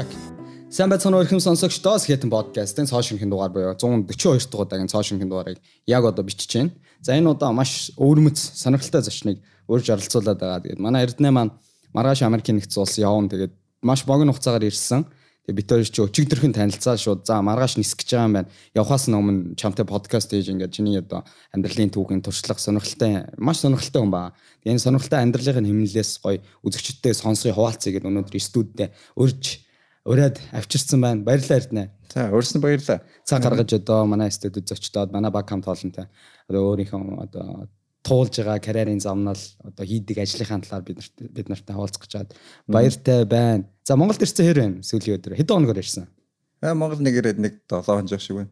[0.00, 0.08] Чак.
[0.70, 5.02] Сайн байцгаана уу ихэм сонсогчдоо Skeleton podcast-ын цоо шинхэн дугаар буюу 142 дахь удаагийн цоо
[5.04, 6.72] шинхэн дугаарыг яг одоо бичиж байна.
[7.04, 10.64] За энэ удаа маш өвөрмөц сонирхолтой зочныг урьж оролцуулаад байгаа.
[10.64, 11.52] Тэгээд манай Эрдэнэ маань
[11.92, 13.28] маргааш Америкийн нэгдсэн улс явна.
[13.28, 13.52] Тэгээд
[13.84, 15.04] маш богино хугацаагаар ирсэн.
[15.44, 18.48] Тэгээд бид хоёр ч өчигдөрхөн танилцаа шууд за маргааш нисэх гэж байгаа юм байна.
[18.72, 24.14] Явхаас өмнө чамтай подкаст хийж ингээд чиний одоо амьдралын түүхийн туршлага сонирхолтой маш сонирхолтой хүн
[24.14, 24.32] баа.
[24.64, 28.88] Тэгээд энэ сонирхолтой амьдралын хэмнэлээс гоё үзэгчдтэй сонсгоё хуваалцъя гэдэг өнөөдөр студидээ
[29.20, 29.68] урьж
[30.04, 31.24] ураад авчирсан байна.
[31.24, 31.84] Баярлалаа Эрдэнэ.
[32.12, 33.00] За өөрснөө баярлалаа.
[33.24, 36.08] Цаг гаргаж одоо манай студид зочдоод манай баг хамт олонтой
[36.48, 37.68] одоо өөрийнхөө одоо
[38.02, 42.34] туулж байгаа карьерийн замнал одоо хийдэг ажлынхаа талаар бид нарт бид нартай хуваалцах гэж чад
[42.66, 43.68] баяртай байна.
[43.84, 45.36] За Монголд ирсэн хэр байна сүүлийн өдөр?
[45.36, 46.08] Хэдэн хоногор ирсэн?
[46.64, 48.50] Аа Монгол нэг ирээд нэг 7 хоног шиг байна.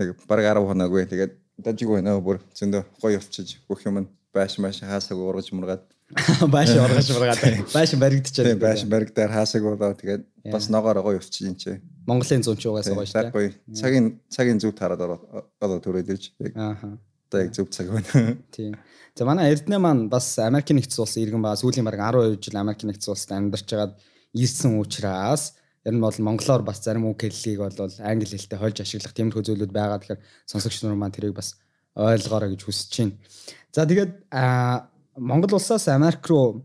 [0.00, 1.04] Тэг баг 10 хоноггүй.
[1.04, 5.84] Тэгээд дажиг байна бүр зөндөө гоё явчихж бүх юм байш маш хаасаг ургаж мургаад
[6.54, 8.46] Бааш ургаж ургаад бааш баригдчихсан.
[8.48, 11.76] Тийм бааш баригдаар хаасаг болоо тэгээд бас ногоор гоё өвчих юм чи.
[12.08, 13.52] Монголын зүүн чуугаас гоё шүү дээ.
[13.76, 15.04] Цагийн цагийн зүг тараад
[15.60, 16.32] одоо төрөөд ирж.
[16.56, 16.96] Ааха.
[17.28, 18.40] Одоо яг зүг цаг байна.
[18.56, 18.72] Тийм.
[19.12, 22.88] За манай Эрдэнэ маань бас Америкийн нэгдсэн улсын иргэн ба сүүлийн бараг 12 жил Америкийн
[22.88, 23.94] нэгдсэн улсад амьдарч байгаад
[24.32, 29.12] ирсэн учраас ер нь бол монголоор бас зарим үг хэллэгийг бол англи хэлтэй хольж ашиглах
[29.12, 30.00] тиймэрхүү зүйлүүд байгаа.
[30.00, 31.60] Тэгэхээр сонсогч нар маань тэрийг бас
[31.92, 33.14] ойлгоорой гэж хүсэж байна.
[33.76, 34.32] За тэгээд
[35.18, 36.64] Монгол улсаас Америк руу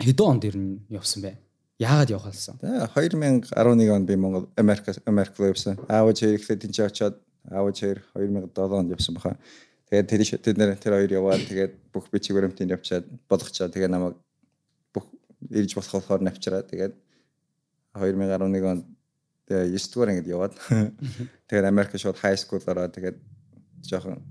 [0.00, 1.38] хэдэн онд ирнэ явсан бэ?
[1.78, 2.58] Яагаад явах болсон?
[2.60, 5.78] За 2011 онд би Монгол Америк Америк руу явсан.
[5.88, 7.16] Аавч хоёр ихлэ тэнцээ очоод
[7.50, 9.36] аавч хоёр 2007 онд явсан баха.
[9.90, 14.16] Тэгээд тэр тэд нэр тэр хоёр яваад тэгээд бүх бичиг баримтыг явчаад болгочоо тэгээд намайг
[14.94, 15.04] бүх
[15.52, 16.94] ирж болох болохоор навчраа тэгээд
[17.92, 18.84] 2011 онд
[19.44, 20.54] тэгээд 9 дугаар ангид яваад
[21.48, 23.20] тэгээд Америк шууд high school ороо тэгээд
[23.84, 24.22] жоохон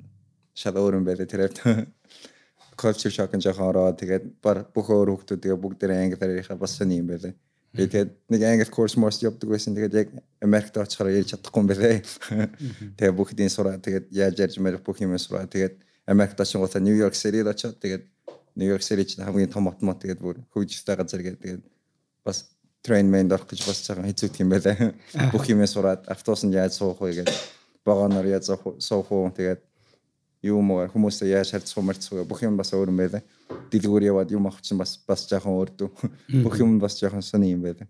[0.53, 1.87] шал өөр юм байлаа тэр хэвд
[2.81, 6.97] culture shock нь жоохон ороо тэгээд бүх өөр хүмүүс тэгээ бүгдээ англиар ярихаа бас сони
[6.97, 7.33] юм байлаа.
[7.71, 9.75] Тэгээд нэг англи course морс явдаг байсан.
[9.77, 10.07] Тэгээд яг
[10.43, 12.03] Америкт очихоор ярьж чадахгүй юм байлаа.
[12.99, 15.79] Тэгээд бүгдийн сураа тэгээд яаж ярьж мэр бүх юм сураа тэгээд
[16.11, 18.03] Америкт гутаа Нью Йорк Ситид очоод тэгээд
[18.59, 21.63] Нью Йорк Сити чинь хамгийн том автомат тэгээд бүр хөгжтэй газар гэдэг тэгээд
[22.27, 22.51] бас
[22.83, 24.91] train man дорох гэж бас цагаан хэцүү юм байлаа.
[25.31, 27.37] Бүх юм сураад автобусанд яаж суух вэ гэдэг
[27.85, 28.51] баганаар яаж
[28.83, 29.61] суух уу тэгээд
[30.41, 33.21] мөр хүмүүстэй яаж харьцах марцгаа бүх юм бас өөр юм байлаа.
[33.69, 35.89] Дэлгүүр яваад юм авах чинь бас бас жоохон өөр дүү.
[36.45, 37.85] Бүх юм бас жоохон сони юм байлаа.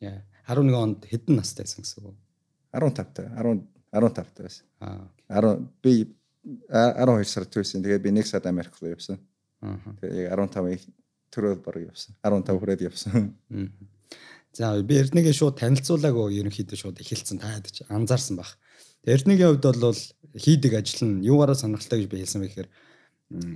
[0.00, 0.24] Яа.
[0.48, 2.16] 11 онд хэдэн настай байсан гэсэн үг?
[2.72, 3.28] 15 та.
[3.36, 3.60] 10
[3.92, 4.64] 15 та байсан.
[4.80, 5.08] Аа.
[5.28, 6.16] 10 би
[6.72, 7.84] 12 сард төрсэн.
[7.84, 9.20] Тэгээд би 1 сард Америк руу явсан.
[9.60, 9.76] Аа.
[10.00, 10.88] Тэгээд яг 15
[11.30, 12.16] төрөөд баг явсан.
[12.24, 13.34] 15 хүрээд явсан.
[13.52, 13.68] Аа.
[14.52, 18.58] За би Эрдэнэгээ шууд танилцуулаагүй ерөнхийдөө шууд эхэлсэн таад чи анзаарсан баг.
[19.06, 20.02] Эрдэнэгийн хувьд бол
[20.34, 22.70] хийдэг ажил нь юугаараа сонирхолтой гэж би хэлсэн бэ гэхээр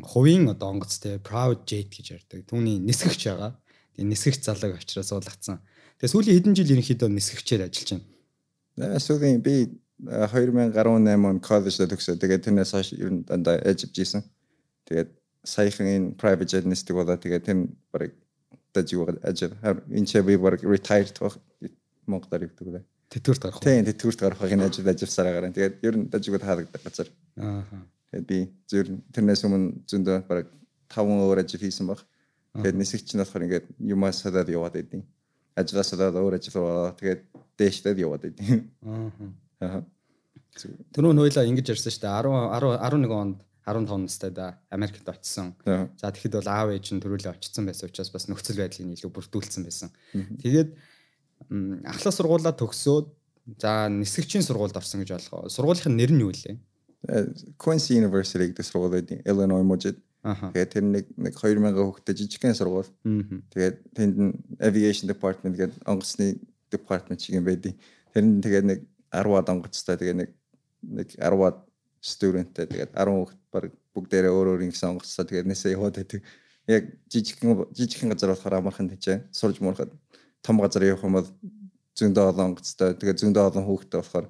[0.06, 2.47] хувийн одоо онгоц те proud jet гэж ярьдаг.
[2.47, 3.59] Түүний нисгэгч байгаа.
[3.99, 5.59] Тэгээ нисгэгч залууг авчраа суулгацсан.
[5.99, 9.03] Тэгээ сүүлийн хэдэн жил ерөнхийдөө нисгэгчээр ажиллаж байна.
[9.03, 9.54] Сүүлийн би
[9.99, 12.22] 2018 он коллежд төгсөө.
[12.22, 14.22] Тэгээд тэрнээс хойш ер нь дандаа ажиллаж исэн.
[14.87, 15.10] Тэгээд
[15.43, 17.59] саяхан энэ private jet нисдэг болоо тэгээд тэр
[17.91, 18.15] барыг
[18.74, 21.38] тажиугаар ажил энэ ч би баг retired баг
[22.06, 22.84] Монгол ирдэг үлээ.
[23.08, 23.60] Тэтгэврт гарах.
[23.62, 25.54] Тийм, тэтгэврт гарахын ажил ажилласараа гараа.
[25.54, 27.08] Тэгээд ер нь дажигуд хаадаг газар.
[27.38, 27.62] Аа.
[28.10, 30.50] Тэгээд би зөв тэрнээс өмнө зөндөө баг
[30.90, 32.02] 5 өөр ажил хийсэн баг.
[32.58, 35.02] Тэгээд нисэгч нь болохоор ингээд юмас хадаад яваад байдیں۔
[35.56, 36.92] Ажилласаа даа өөр ажил болоо.
[36.98, 37.22] Тэгээд
[37.56, 39.10] дээштэй яваад байдیں۔ Аа.
[39.62, 39.80] Аа.
[40.92, 42.12] Тэр нь хоёлаа ингэж ярьсан шүү дээ.
[42.20, 45.54] 10 11 онд 15 настай да Америкт очсон.
[45.64, 49.64] За тэгэхэд бол аав ээж нь төрүүлээ очсон байсан учраас бас нөхцөл байдлыг илүү бүрдүүлсэн
[49.64, 49.88] байсан.
[50.12, 50.76] Тэгээд
[51.88, 53.08] ахлах сургуулаа төгсөөд
[53.60, 55.48] за нисгэгчийн сургуульд орсон гэж болгоо.
[55.48, 56.60] Сургуулийн нэр нь юу вэ?
[57.08, 57.28] Э,
[57.60, 59.20] Quincy University гэдэг сургууль байдаг.
[59.24, 60.00] Illinois мужид.
[60.24, 62.88] Тэгээд тэр нэг нэг 2000 хүүхдэд жижигхэн сургууль.
[63.53, 64.14] Тэгээд тэнд
[64.60, 66.41] aviation department гэдэг онгоцны
[66.72, 67.76] department шиг юм байдیں۔
[68.16, 68.78] Тэр нь тэгээд нэг
[69.12, 70.30] 10-аад онгоцтой тэгээд нэг
[70.80, 71.63] нэг 10-аад
[72.04, 73.65] студенттэй тэгээд 10 хүүхд баг
[73.97, 76.21] бүгдээрээ өөр өөр ингэсэн онгоцтой тэгээд нэсээ яваад байдаг.
[76.68, 79.92] Яг жижигхэн жижигхэн газар болохоор амархан тийч сурж муурахад
[80.45, 81.28] том газар явах юм бол
[81.97, 82.92] зөндөө олон онгоцтой.
[83.01, 84.27] Тэгээ зөндөө олон хүүхдтэй болохоор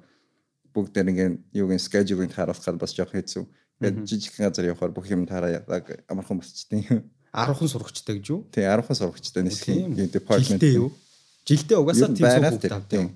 [0.71, 1.17] бүгд нэг
[1.51, 3.43] юугийн schedule-ийг харуулахад бас жоох хэцүү.
[3.43, 5.59] Тэгээд жижиг газар явахаар бүх юм тараа
[6.07, 6.87] амархан босчтой.
[7.35, 8.47] 10хан сурагчтай гэж юу?
[8.47, 10.63] Тий, 10хан сурагчтай нисхийн department.
[10.63, 10.95] Жилдээ юу?
[11.43, 13.11] Жилдээ угаасаа тийм хүүхд тавтай.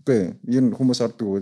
[0.00, 1.40] Үгүй, ер нь хүмүүс ордог үү?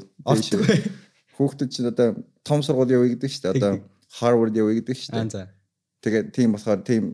[1.37, 3.57] Хүүхдүүд чинь одоо том сургууль явъя гэдэг шүү дээ.
[3.61, 3.73] Одоо
[4.21, 5.53] Harvard явъя гэдэг шүү дээ.
[6.01, 7.05] Тэгээд тийм болохоор тийм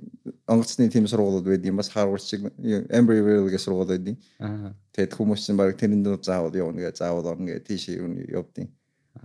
[0.46, 2.46] онгоцны тийм сургуулиуд байд юм бас Harvard шиг
[2.92, 4.19] Embry-Riddle гэх сургууль байд.
[4.38, 4.74] Аа.
[4.92, 8.69] Тэгээд хүмүүс чинь баг тэрэн дээр заавал явна гэж заавал орно гэж тийш юу явдیں۔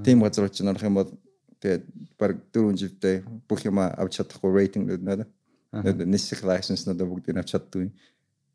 [0.03, 1.11] Тийм газар чинь орох юм бол
[1.59, 1.83] тэгээд
[2.17, 3.15] баг 4 жилдээ
[3.50, 5.27] бүх юм авч чадахгүй рейтинг нөднөд.
[6.05, 7.91] Нисэх license надад бүгдийг авч чаддгүй.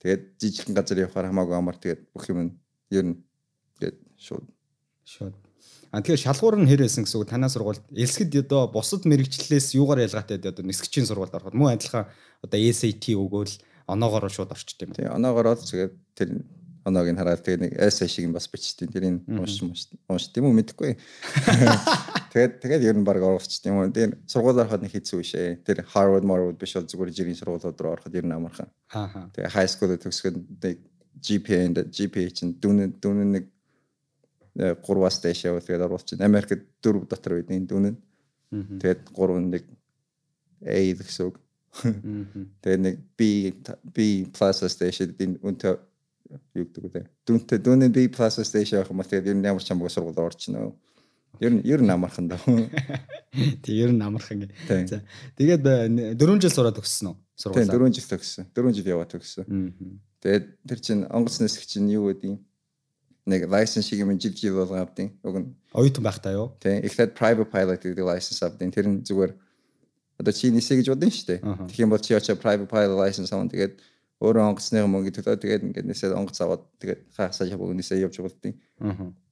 [0.01, 2.57] Тэгээд жижигхэн газар явахаар хамаагүй амар тэгээд бүх юм
[2.91, 3.17] ер нь
[3.79, 4.47] гээд шууд
[5.05, 5.35] Шууд.
[5.93, 10.41] А тэгэхээр шалгуур нь хэрээсэн гэсэн үг танаа сургуульд элсгэд одоо бусад мэрэгчлэлээс юугаар ялгаатай
[10.41, 12.09] одоо нисгчийн сургуульд ороход мөн адилхан
[12.41, 13.53] одоо SAT өгөөл
[13.93, 14.97] оноогоор шууд орчт юм.
[14.97, 16.29] тий оноогоор л тэгээд тэр
[16.89, 19.61] оноог нь хараад тэгээд нэг эсэ шиг юм бас бичтiin тэрийг унш
[20.09, 20.97] унш тийм үү мэдэхгүй.
[22.33, 23.93] Тэгээд тэгээд ер нь баг орчихт юм уу.
[23.93, 25.63] Тэр сургуулиар хаад нэг хэцүү шээ.
[25.63, 28.73] Тэр Harvard Harvard биш бол зүгээр жирийн сургуулиуд руу ороход ер нь амархан.
[28.97, 29.29] Аа.
[29.31, 30.81] Тэгээ high school төгсгöd нэг
[31.23, 33.45] GPA and GPA чинь дүүн дүүн нэг
[34.57, 36.27] 3-аас дээш яваад тэгээд оруулчихсан.
[36.27, 37.99] Америкт 4 дотор байдیں۔ дүүн нь.
[38.53, 39.65] Тэгээд 3 нэг
[40.63, 41.37] A гэсэн үг.
[42.61, 43.21] Тэгээд нэг B
[43.97, 45.81] B plus-аас дээш энэ үнтэй
[46.53, 47.03] юу гэдэг вэ?
[47.25, 50.21] Дүнтэй дүүний B plus-аас дээш явах юм бол тэгээд ер нь ямар ч хамаагүй сургууль
[50.21, 50.77] орчихно.
[51.41, 52.45] Ер нь ер нь амархан даа.
[53.65, 54.85] Тэг ер нь амархан гэ.
[54.85, 55.01] За.
[55.41, 55.65] Тэгээд
[56.21, 57.17] 4 жил сураад өгсөн үү?
[57.41, 57.65] Сургуулаа.
[57.65, 58.45] Тийм 4 жил төгссөн.
[58.53, 59.45] 4 жил яваад төгссөн.
[60.21, 62.39] Тэгээд тэр чинь онгоц нэсгч чинь юу гэдэг юм?
[63.27, 66.49] нэг license шиг юм жив жив болгон авдیں۔ Уг нь оюутан байхдаа юу?
[66.59, 66.83] Тий.
[66.83, 69.33] Эхлээд private pilot гэдэг license авдیں۔ Тэр нь зүгээр
[70.19, 71.41] одоо чи нисэ гэж бодно шүү дээ.
[71.71, 73.79] Тэгэх юм бол чи очоо private pilot license аван тэгээд
[74.23, 78.55] өөрөө онгоцны мөнгө төлөө тэгээд ингээд нисээд онгоц аваад тэгээд хаасаа яваа нисээ явж болдیں۔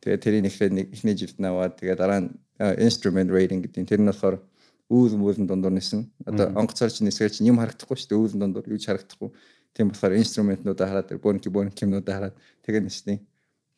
[0.03, 2.31] Тэгээд тэрийг эхлээд нэг эхний живт наваад тэгээд дараа нь
[2.79, 3.87] instrument rating гэдэг.
[3.87, 4.43] Тэр нь болохоор
[4.91, 6.11] үүл мүүлэн дундуур нисэн.
[6.27, 8.19] Одоо онгоцоор чи нисгэр чи юм харагдахгүй шүү дээ.
[8.19, 9.31] Үүл дундуур юу ч харагдахгүй.
[9.71, 13.23] Тийм болохоор инструментнуудаа хараад, бөөнки бөөнки юмнуудаа хараад тэгээд нисдэг.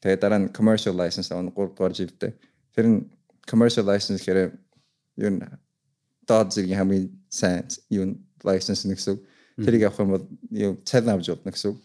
[0.03, 2.33] Тэгээд дараа нь commercial license авах 3 дугаар жилдээ.
[2.75, 2.99] Тэр нь
[3.47, 4.51] commercial license гэхээр
[5.23, 5.47] юу н
[6.27, 9.23] доод зэргийн хамгийн сайн юу license нэгсэг
[9.63, 11.79] тэрийг авах юм бол юу цалин авч болно гэсэн үг.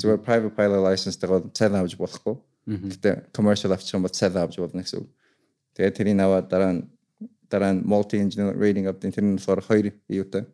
[0.00, 2.36] Зүгээр private pilot license тэгээд цалин авч болохгүй.
[2.96, 5.08] Гэтэ commercial авчих юм бол цалин авч болно гэсэн үг.
[5.76, 6.82] Тэгээд тэрийг аваад дараа нь
[7.52, 10.48] дараа нь multi engine rating авдаг тэр нь болохоор хоёр юутай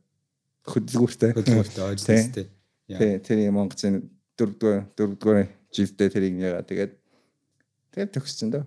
[0.66, 2.46] хөдөлгөөртэй хөдөлгөөртэй ойлгостой.
[2.90, 6.93] Тэ тэр юм Монголын дөрөвдүгээр дөрөвдүгээр жилдээ тэрийг ягаа тэгээд
[7.93, 8.64] тэгээд төгссөн дөө.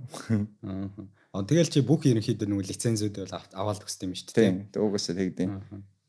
[1.33, 1.43] Аа.
[1.45, 4.49] Тэгэл чи бүх ерөнхийдөө нэг лицензүүд бол аваад төгссөн юм шүү дээ.
[4.73, 4.81] Тийм.
[4.81, 5.49] Угсаа тэгдэв.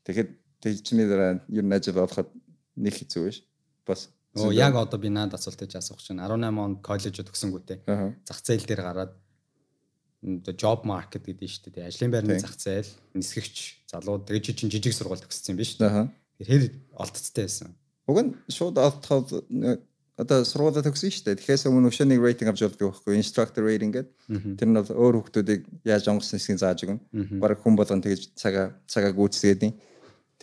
[0.05, 0.29] Тэгэхэд
[0.61, 2.29] тэгчний дараа ер нь ажил олоход
[2.77, 3.45] нэг хэцүү биш.
[3.85, 4.09] Бас
[4.39, 7.83] Оо яг одоо би наад асуултыг асуух чинь 18 онд коллежид төгсөнгүүтэй.
[8.23, 9.13] Зах зээл дээр гараад
[10.55, 11.89] job market гэдэг нь шүү дээ.
[11.91, 12.87] Ажлын байрны зах зээл,
[13.17, 16.07] нисгэгч, залуу тэгээд чинь жижиг сургууль төгссөн юм биш үү?
[16.39, 16.63] Тэгэхээр
[16.95, 17.75] олдцтой байсан.
[18.07, 19.51] Уг нь шууд олдоход
[20.21, 21.39] одоо сургуулаа төгсөн шүү дээ.
[21.41, 24.13] Тэгэхээр өмнө өшөө нэг рейтинг авч явдаг байхгүй instructor rating гэдэг.
[24.61, 27.01] Тэр нь бол өөр хүмүүсийг яаж онгоц нисгэн зааж өгнө.
[27.41, 29.73] Бараг хүн болгон тэгж цагаа цагаа гүйцэтгээд.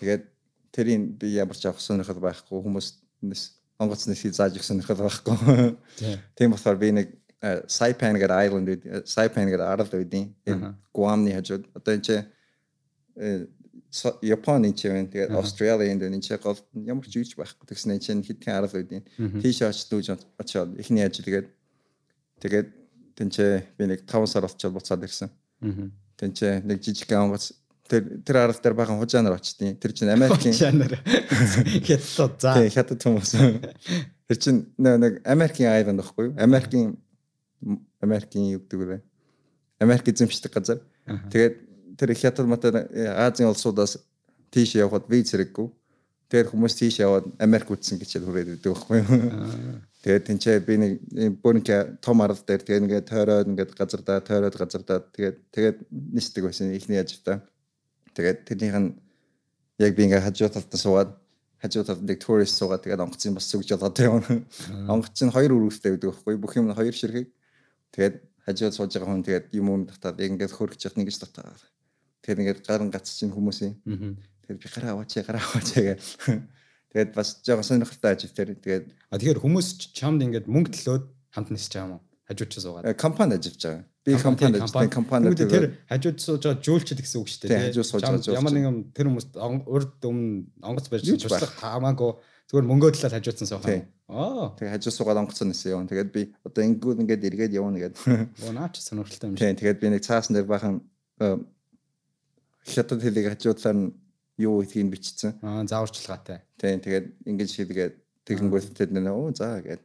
[0.03, 0.23] Тэгээд
[0.75, 2.87] тэрийг би ямар ч авах сонирхол байхгүй хүмүүс
[3.79, 5.37] онгоц нисгий зааж өгсөн сонирхол байхгүй.
[6.35, 7.09] Тийм болохоор би нэг
[7.71, 8.67] Saipan гэдэг island
[9.07, 10.35] Saipan гэдэг арал үүдийн
[10.91, 12.17] Guam-ны хажууд одоо энэ чи
[14.21, 18.61] Японы ч юм тэгээд Австралийн энэ ч гол ямар ч юуч байхгүй тэгснэ чинь хитгэн
[18.61, 19.05] арал үүдийн
[19.41, 20.07] тийш очиж дүүж
[20.37, 21.49] очоод эхний ажил тэгээд
[22.45, 22.69] тэгээд
[23.19, 25.31] тэнцээ би нэг 5 сар болчиход буцаад ирсэн.
[26.21, 27.51] Тэнцээ нэг жижиг онгоц
[27.91, 30.95] тэр тэр арал дээр бахан хужаанаар очтیں۔ Тэр чинь Америкийн хужаанаар
[31.89, 32.55] хятад за.
[32.55, 33.33] Тий хятад хүмүүс.
[34.29, 36.35] Тэр чинь нэг Америкийн айланд байхгүй юу?
[36.39, 36.95] Америкийн
[37.99, 39.03] Америкийн юу гэдэг вэ?
[39.83, 40.79] Америк эзэмшдэг газар.
[41.33, 41.68] Тэгээд
[41.99, 43.99] тэр хятад матад Азийн улсуудаас
[44.55, 45.69] тийш явхад виз хэрэггүй.
[46.31, 49.81] Тэр хүмүүс тийш яваад Америк үтсэн гэж хүрээд өгдөг байхгүй юу?
[50.05, 50.93] Тэгээд тэнцээ би нэг
[51.43, 55.77] бүрнэ том арал дээр тэгээд ингээд тойроод ингээд газар даа тойроод газар даа тэгээд тэгээд
[55.91, 57.43] нисдэг байсан ихний ажилтаа.
[58.15, 58.95] Тэгээд тэрнийх нь
[59.83, 61.11] яг би ингээд хажуу талд суугаад
[61.59, 64.45] хажуу талд нэг турист суугаад тэгээд онгоцын бас зүгж болоод явна.
[64.87, 66.45] Онгоц нь хоёр үргэлжтэй байдаг байхгүй юу?
[66.45, 67.33] Бүх юм хоёр ширхэг
[67.93, 68.15] Тэгээд
[68.45, 71.19] хажууд сууж байгаа хүн тэгээд юм юм татаад ингээд хөргөж яах нэг гэж
[72.29, 73.73] Тэгээд ингээд гарын гац чинь хүмүүсийн.
[74.45, 75.97] Тэгээд би гараа аваач гараа аваач гэх.
[76.93, 81.49] Тэгээд бас жоохон сонирхолтой ажил дээр тэгээд а тэгэхээр хүмүүс чамд ингээд мөнгө төлөөд хамт
[81.53, 82.03] нисэж байгаа юм уу?
[82.29, 82.85] Хажууд ч суугаад.
[83.01, 83.85] Компани ажиллаж байгаа.
[84.05, 87.73] Би компани ажиллаж компани тэр хажууд сууж байгаа жуулчд гэсэн үг шүү дээ.
[87.73, 88.37] Хажууд сууж байгаа жуулч.
[88.41, 89.27] Ямар нэгэн тэр хүмүүс
[89.69, 92.13] урд өмнө онгоц барьж туслах хамаагүй
[92.49, 93.85] Зүгээр мөнгөө талаар хажуудсан суухан.
[94.09, 94.57] Аа.
[94.57, 95.91] Тэгээ хажуу суугаад онгоцсон нэсэн явна.
[95.93, 98.01] Тэгээд би одоо ингэүүд ингээд эргээд явна гэдэг.
[98.49, 99.61] Оо наа чи сонирхолтой юм шиг.
[99.61, 100.81] Тэгээд би нэг цаасан дээр бахан
[102.69, 103.95] хятад хэлийг хажуудлаар нь
[104.39, 105.39] юу гэдгийг бичсэн.
[105.43, 106.45] Аа зааварчилгаатай.
[106.61, 106.81] Тийм.
[106.85, 107.95] Тэгээд ингэж хэлгээд
[108.29, 109.83] тэгэнгүүт тэд нэ оо за гээд.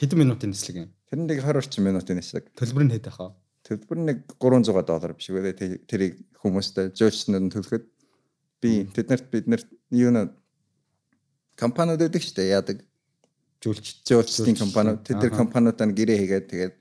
[0.00, 0.90] Хэдэн минутын нислэг юм?
[1.08, 2.50] Тэр нэг 20 орчим минутын нислэг.
[2.58, 3.32] Төлбөр нь хэд байхаа?
[3.64, 5.54] Төлбөр нь нэг 300 доллар биш үү?
[5.88, 7.84] Тэрийг хүмүүстэй жуулчнууд нь төлөхөд
[8.64, 10.32] би тэднэрт бид нарт юу нэ
[11.56, 12.78] компаниуд өгдөг дээ яадаг
[13.62, 16.74] жуулч жуулчдын компаниуд тэд нар компаниудаа гэрээ хийгээд тэгээд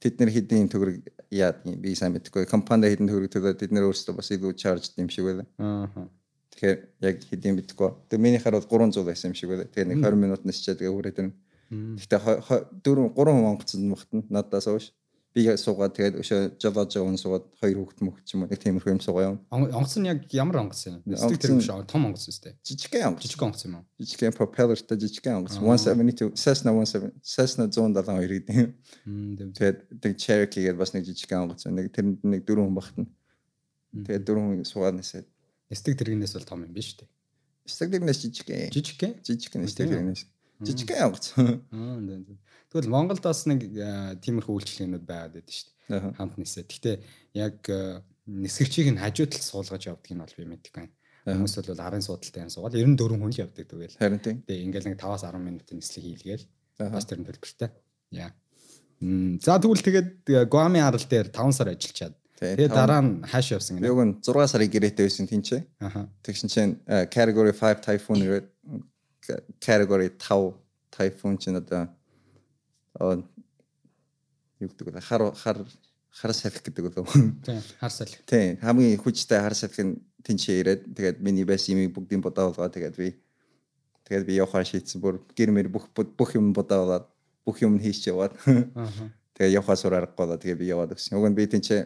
[0.00, 0.96] тэд нар хэдийн төгрөг
[1.30, 1.78] яад юм?
[1.80, 2.48] Би сайн мэдэхгүй.
[2.48, 5.46] Компанид хэдэн төгрөг төлөө тэд нар өөрсдөө бас илүү чарж юм шиг байлаа.
[5.60, 6.08] Аа
[6.50, 7.90] тэгэхээр яг хэдийн мэдэхгүй.
[8.10, 9.68] Тэгээ миний хараад 300 байсан юм шиг байлаа.
[9.70, 11.32] Тэгээ нэг 20 минут нисчээ тэгээ хүрээд байна
[11.70, 12.18] Гэхдээ
[12.82, 14.90] 4 3 хүн онгоцсон багтана надаас ууш.
[15.30, 18.94] Би суугаад тэгээд өшөө байгаа хүн суугаад хоёр хүүхэд мөх ч юм уу нэг тиймэрхүү
[18.98, 19.38] юм суугаа юм.
[19.54, 20.98] Онгоц нь яг ямар онгоц юм?
[21.06, 22.58] Нэстэг тэр биш том онгоц үстэй.
[22.66, 23.22] Жижигхэн онгоц.
[23.30, 23.84] Жижиг онгоц юм уу?
[24.02, 25.54] Жижигхэн пропеллертэй жижигхэн онгоц.
[25.62, 28.74] 172 Cessna 17 Cessna 172 гэдэг юм.
[29.54, 31.62] Тэгээд тэг Cherokee гэдэг бас нэг жижигхэн онгоц.
[31.70, 33.06] Нэг тэрэнд нэг дөрөв хүн багтана.
[34.02, 35.30] Тэгээд дөрөв хүн суугаад нэсээд.
[35.70, 37.06] Нэстэг тэргнээс бол том юм биш үү?
[37.70, 38.74] Нэстэг тэргнээс жижигхэн.
[38.74, 39.12] Жижигхэн?
[39.22, 40.26] Жижигхэн нэстэг тэргнээс.
[40.66, 41.38] Жижигхэн онгоц.
[41.38, 42.02] Аа
[42.70, 43.66] Тэгвэл Монголд бас нэг
[44.22, 46.14] тиймэрхүү үйлчлэгнүүд байгаад байдаг шүү дээ.
[46.18, 46.64] Хамт нисээ.
[46.70, 46.96] Гэхдээ
[47.34, 47.58] яг
[48.30, 50.94] нисгэрчийг нь хажуу талд суулгаж явдаг нь бол би мэддэг байна.
[51.26, 53.98] Хүмүүс бол арын суудалтай юм суугаад 94 хүн л явдаг тэгэл.
[53.98, 54.36] Харин тийм.
[54.46, 56.46] Тэгээ ингээл нэг 5-аас 10 минутын нислэг хийлгээл.
[56.78, 57.70] Бас тэр нь төлбөртэй.
[58.14, 58.30] Яа.
[59.42, 60.10] За тэгвэл тэгээд
[60.46, 63.88] Гуами арал дээр 5 сар ажиллачаад Тэгээд дараа нь хааш явсан гэнэ.
[63.92, 65.60] Юг нь 6 сарын гэрээтэй байсан тэнцээ.
[65.84, 66.08] Аха.
[66.24, 66.72] Тэгсэн чинь
[67.12, 68.46] category 5 typhoon ирээд
[69.60, 70.56] category 5
[70.88, 71.92] typhoon чинь одоо
[74.60, 75.00] юу гэдэг вэ?
[75.00, 75.58] Хар хар
[76.10, 77.06] хар салхи гэдэг үү?
[77.46, 78.18] Тийм, хар салхи.
[78.26, 83.14] Тийм, хамгийн хүчтэй хар салхи тэнцээ ирээд тэгээд миний байсан юмыг бүгдийг бодоолгоо тэгээд би
[84.04, 87.06] тэгээд би явахаа шийдсэн бүр гэр мэр бүх бүх юм бодоолаад
[87.46, 88.34] бүх юм хийч яваад.
[89.34, 91.16] Тэгээд явахаа сураарахгүй болоо тэгээд би яваад өгсөн.
[91.16, 91.80] Уг нь би тэнцээ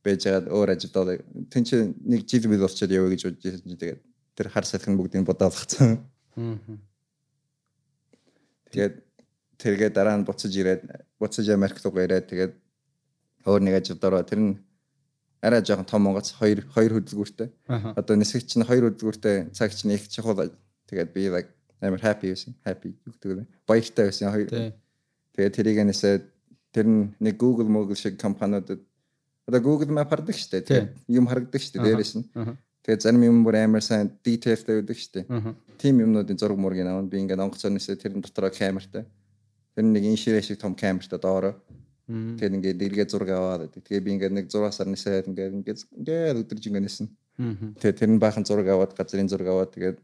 [0.00, 1.20] байж байгаад өөр ажилдаа
[1.52, 4.00] тэнцээ нэг жил бил болчиход явъя гэж байсан чинь тэгээд
[4.36, 6.00] тэр хар салхин бүгдийг бодоолгоцсон.
[8.72, 8.94] Тэгээд
[9.58, 10.82] тэргээ дараа нь буцаж ирээд
[11.18, 12.52] буцаж Америк руу ирээд тэгээд
[13.46, 14.52] өөр нэг ажилд ороо тэр нь
[15.44, 17.48] арай жоохон том онгоц хоёр хоёр хөдөлгүүртэй.
[18.00, 20.48] Одоо нисгч нь хоёр хөдөлгүүртэй цагч нь их чухал.
[20.88, 22.56] Тэгээд би like амар happy байсан.
[22.64, 23.48] Happy гэдэг нь.
[23.68, 24.48] Баяртай байсан хоёр.
[25.36, 26.14] Тэгээд тэрийг нээсээ
[26.72, 28.80] тэр нь нэг Google Google шиг компаниудад
[29.46, 32.24] одоо Google Map хардаг штэ тэгээд юм харагдаг штэ дээрээс нь.
[32.88, 35.28] Тэгээд зарим юм бүр амар сайн detailтэй байдаг штэ.
[35.76, 39.04] Тим юмнуудын зураг мургийг аваад би ингээд онгоцоор нээсээ тэрэн дотроо камертай
[39.74, 41.54] Тэр нэг инширээ шиг том камертай доороо.
[42.06, 46.40] Тэгээд ингээд дэлгээ зураг аваад тэгээ би ингээд нэг 6 сар нисээд ингээд ингээд ингээд
[46.44, 47.08] өдөрж ингээд нисэн.
[47.80, 49.98] Тэгээд тэр нь баахан зураг аваад газрын зураг аваад тэгээд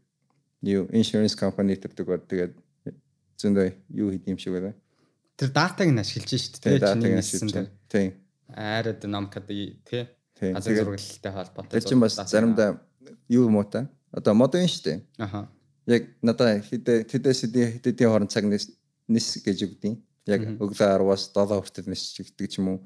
[0.65, 2.53] юу insurance company төрдөг бод тэгээд
[3.37, 3.67] зөндөө
[4.01, 4.73] юу хийх юм шиг байна.
[5.37, 6.63] Тэр датаг нь ашиглаж шүү дээ.
[6.65, 7.69] Тэгээд датаг нь ашиглаж.
[7.85, 8.09] Тийм.
[8.49, 10.09] Айрад намкад тий.
[10.41, 11.73] Газар зурагтай холбоотой.
[11.77, 12.81] Тэр чинь бас заримдаа
[13.29, 13.89] юу юм уу та?
[14.11, 14.97] Одоо модон шүү дээ.
[15.21, 15.49] Аха.
[15.85, 18.69] Яг надаа хідэ тэдэс хэдийн хооронд цаг нис
[19.43, 19.95] гэж үгдیں۔
[20.29, 22.79] Яг өглөө 10-аас 7 хүртэл нис гэдэг ч юм уу.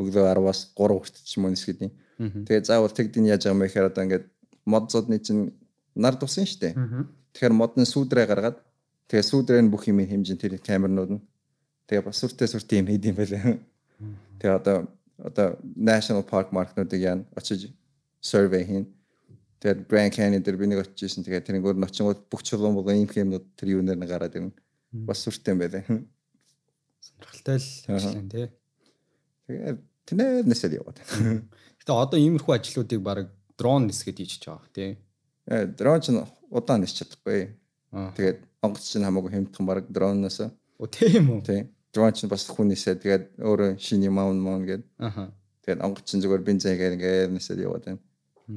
[0.00, 1.92] Өглөө 10-аас 3 хүртэл ч юм уу нис гэдэг.
[2.20, 4.26] Тэгээ заавал тэгдин яаж байгаа юм бэ гэхээр одоо ингээд
[4.64, 5.52] мод зодны чинь
[5.94, 6.72] нар тусан дээ.
[7.36, 8.56] Тэгэхээр модны сүүдрээ гаргаад
[9.12, 11.22] тэгээ сүүдрээ нь бүх юм хэмжин тэр камернууд нь
[11.88, 13.60] тэгээ бас сүртэй сүртэй юм хийд юм байлаа.
[14.40, 14.76] Тэгээ одоо
[15.20, 15.46] одоо
[15.76, 17.68] National Park Mark-нуудыг яа очиж
[18.24, 18.86] survey хийн.
[19.60, 21.24] Тэгээд Grand Canyon дээр би нэг очижсэн.
[21.24, 24.56] Тэгээд тэрний өөр ночингууд бүх чулуун болоо ийм юмнууд тэр юу нэр гараад ирнэ
[24.92, 25.82] бас сүртэй юм байлаа.
[27.00, 28.46] Сонирхолтой л ажиллана тий.
[29.46, 30.98] Тэгээд тэнээр нэсэл яваад.
[31.78, 34.98] Гэтэ одоо иймэрхүү ажлуудыг баг дрон нисгээд хийж байгаа тий.
[35.46, 36.10] Э дрон ч
[36.50, 37.54] удаан нисч чадахгүй.
[37.90, 40.40] Тэгээд онгоц чинь хамаагүй хэмтхэн баг дроноос.
[40.78, 41.42] Оо тийм үү.
[41.46, 41.60] Тий.
[41.94, 44.82] Дрон ч бас хүн нисээд тэгээд өөрөө шиний маун маун гээд.
[44.98, 45.30] Аха.
[45.62, 48.02] Тэгээд онгоц чинь зүгээр бензин гээд ингээд нисээд яваад байна.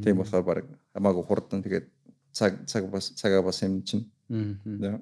[0.01, 0.65] Тийм болохоор баг
[0.97, 1.85] хамаагүй хурдан тэгээд
[2.33, 4.09] цаг цаг бас цагаа бас юм чинь.
[4.29, 5.01] Аа.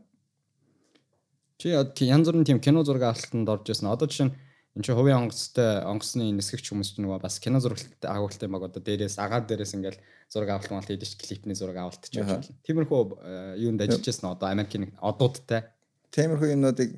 [1.61, 1.77] Чи
[2.09, 3.93] янз бүрийн тийм кино зураг авалтанд орж ирсэн.
[3.93, 4.35] Одоо жишээ нь
[4.73, 8.81] энэ чи хувийн онгоцтой онгоцны нисгэгч хүмүүс ч нөгөө бас кино зурагт агуултай баг одоо
[8.81, 10.01] дээрээс агаар дээрээс ингээл
[10.31, 12.25] зураг авалт маалт хийдэж клипний зураг авалт ч юм.
[12.65, 15.69] Тиймэрхүү э, юунд ажиллаж байсан одоо Америкийн одуудтай.
[16.09, 16.97] Тиймэрхүү юмнуудыг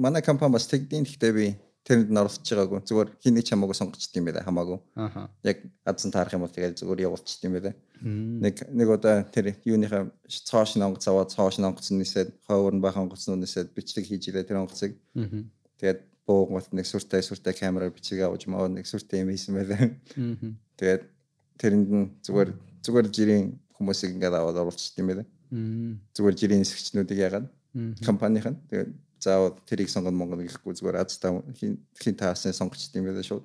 [0.00, 1.58] манай компани бас тэгдэйн гэхдээ би
[1.88, 2.80] тэрэнд нь оролцож байгаагүй.
[2.84, 4.78] Зүгээр хиний ч хамаагүй сонгочт юм байна хамаагүй.
[5.48, 7.72] Яг адсан таарах юм бол тэгээд зүгээр явуулчихд юм байна.
[8.44, 13.24] Нэг нэг удаа тэр юуныхаа цоош онгоц аваад цоош онгоц нисээд хойвор нь бахан онгоц
[13.24, 15.00] нисээд бичлэг хийж ирээ тэр онгоцыг.
[15.80, 19.88] Тэгээд буугмал нэг сүртэй сүртэй камераар бичиг авч маа нэг сүртэй юм хийсэн байлаа.
[20.76, 21.02] Тэгээд
[21.56, 22.50] тэрэнд нь зүгээр
[22.84, 25.24] зүгээр жирийн хүмүүсийг ингээд аваад оруулчихд юм байна.
[26.12, 27.48] Зүгээр жирийн нисгчнүүдийг ягаад
[28.04, 28.60] компанийн.
[28.68, 33.42] Тэгээд заавал тэрийг сонгоно Монгол гэхгүй зүгээр азтай хин хин таасны сонгочт юм байна шүү.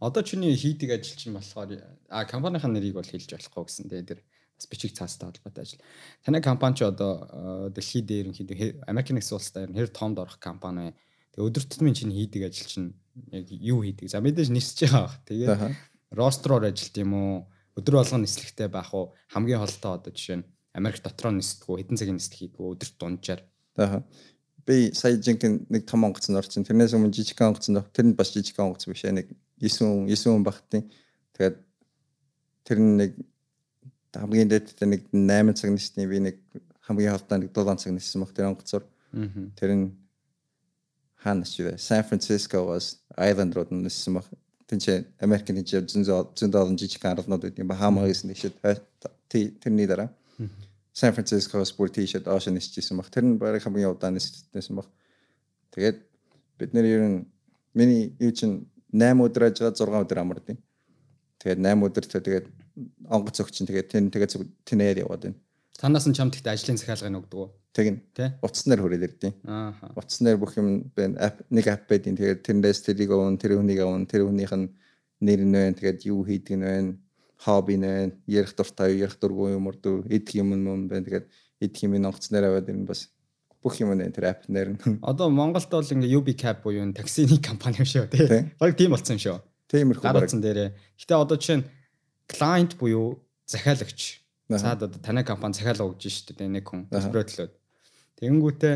[0.00, 1.76] Одоо чиний хийдэг ажил чинь болохоор
[2.08, 4.20] а компанийн нэрийг бол хэлж болохгүй гэсэн дээ тэр
[4.56, 5.80] бас бичиг цаастай холбоотой ажил.
[6.24, 10.96] Танай компани ч одоо дэлхий дээр ерөнхийдөө Америкийн нэгэн улстай хэр томд орох компани.
[11.36, 12.88] Тэгээ өдөр тутмын чинь хийдэг ажил чинь
[13.32, 14.08] яг юу хийдэг.
[14.08, 15.16] За мэдээж нисэж байгаа баг.
[15.28, 15.76] Тэгээд
[16.12, 17.36] ростроор ажилт юм уу?
[17.76, 19.12] Өдөр болгон нислэгтэй байх уу?
[19.32, 23.40] Хамгийн холтой одоо жишээ нь Америк дотроо нисдэггүй, хэдэн цагийн нислэг хийдэггүй өдөрт дунджаар
[23.80, 24.02] Аа.
[24.66, 26.64] Би сая жинхэнэ нэг том онгоцсон орчин.
[26.68, 27.80] Тэрнээс өмнө жижиг онгоцсон.
[27.96, 29.16] Тэр нь бас жижиг онгоц биш ээ.
[29.16, 30.84] Нэг 9 9 бахтын.
[31.32, 31.56] Тэгээд
[32.68, 33.10] тэр нь нэг
[34.12, 36.36] хамгийн дээд нэг 8 цаг нисний би нэг
[36.84, 38.84] хамгийн холдоо нэг 7 цаг ниссэн баг тэр онгоцоор.
[39.56, 39.86] Тэр нь
[41.16, 41.80] хаана ч вэ?
[41.80, 44.28] Сан Францискогоос Айленд руу ниссэн баг.
[44.68, 44.86] Тинч
[45.18, 46.04] Америкийн жив зүүн
[46.36, 48.60] зүүн долон жижиг аралнууд үүдийн Бахамагаас нэшэд
[49.26, 50.12] тэрний дараа
[51.00, 53.08] Сан Францискоос бүр тийшээ доош нисчихсэн баг.
[53.08, 54.88] Тэр нь барыг хамгийн удаан нисчихсэн баг.
[55.72, 55.96] Тэгээд
[56.60, 57.18] бид нэр ер нь
[57.72, 60.58] миний юу чинь 8 өдөр ажиллаад 6 өдөр амардیں۔
[61.40, 62.46] Тэгээд 8 өдөр тэгээд
[63.08, 64.32] онгоц өгчин тэгээд тэн тэгээд
[64.68, 65.40] тэнээр яваад байна.
[65.80, 67.48] Танаас нь чамд ихтэй ажлын захиалгыг өгдөг үү?
[67.72, 67.98] Тэгнь.
[68.44, 69.72] Утаснаар хүрээд ирдیں۔ Аа.
[69.96, 71.32] Утаснаар бүх юм байна.
[71.48, 74.68] Нэг ап байдیں۔ Тэгээд тэрнээс тэрийг аван, тэр хүнийг аван, тэр хүнийх нь
[75.24, 75.78] нэр нь байна.
[75.80, 76.92] Тэгээд юу хийдэг нь байна.
[77.40, 78.12] Хобби байна.
[78.28, 80.04] Ярих дуртай, ярих дургүй юм уу?
[80.06, 81.04] Идэх юм юм байна.
[81.04, 81.26] Тэгээд
[81.64, 83.08] идэх юм онгоцноор аваад ирнэ бас
[83.62, 85.00] бүх юм нэ тэр app нэр нь.
[85.04, 88.48] Одоо Монголд бол ингээ UB Cab буюу таксины компани юм шүү тий.
[88.56, 89.38] Баг тийм болсон юм шүү.
[89.68, 90.24] Тиймэрхүү баг.
[90.24, 90.72] Гарцсан дээрээ.
[90.96, 91.68] Гэтэ одоо жишээ нь
[92.24, 94.24] client буюу захиалагч.
[94.48, 97.52] Цаад одоо танай компани захиалга өгж шүү дээ нэг хүн төлбөрөдлөөд.
[98.16, 98.74] Тэгэнгүүтээ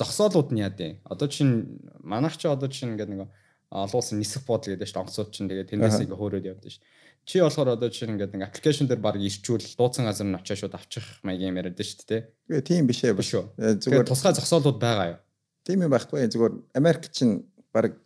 [0.00, 1.04] зогсоолууд нь яа дээ.
[1.04, 3.28] Одоо чинь манайх чи одоо чинь ингээ нэг
[3.68, 5.02] олон улсын нисэх бодол гэдэг шүү.
[5.04, 6.82] Онцууд чинь тэгээ тэндээс ингээ хөөрөөд явдаг шүү.
[7.28, 10.72] Чи болохоор одоо чинь ингээд нэг аппликейшн дээр баг ирчүүл дууцсан газар нь очиж шууд
[10.72, 12.22] авчих маягийн яриад шүү дээ.
[12.48, 13.12] Тэгээ тийм биш ээ.
[13.12, 13.44] Биш үү.
[13.60, 15.18] Э, зүгээр тусгай зогсоолууд байгаа юу?
[15.60, 16.24] Тийм юм байхгүй.
[16.24, 18.00] Зүгээр Америк чинь баг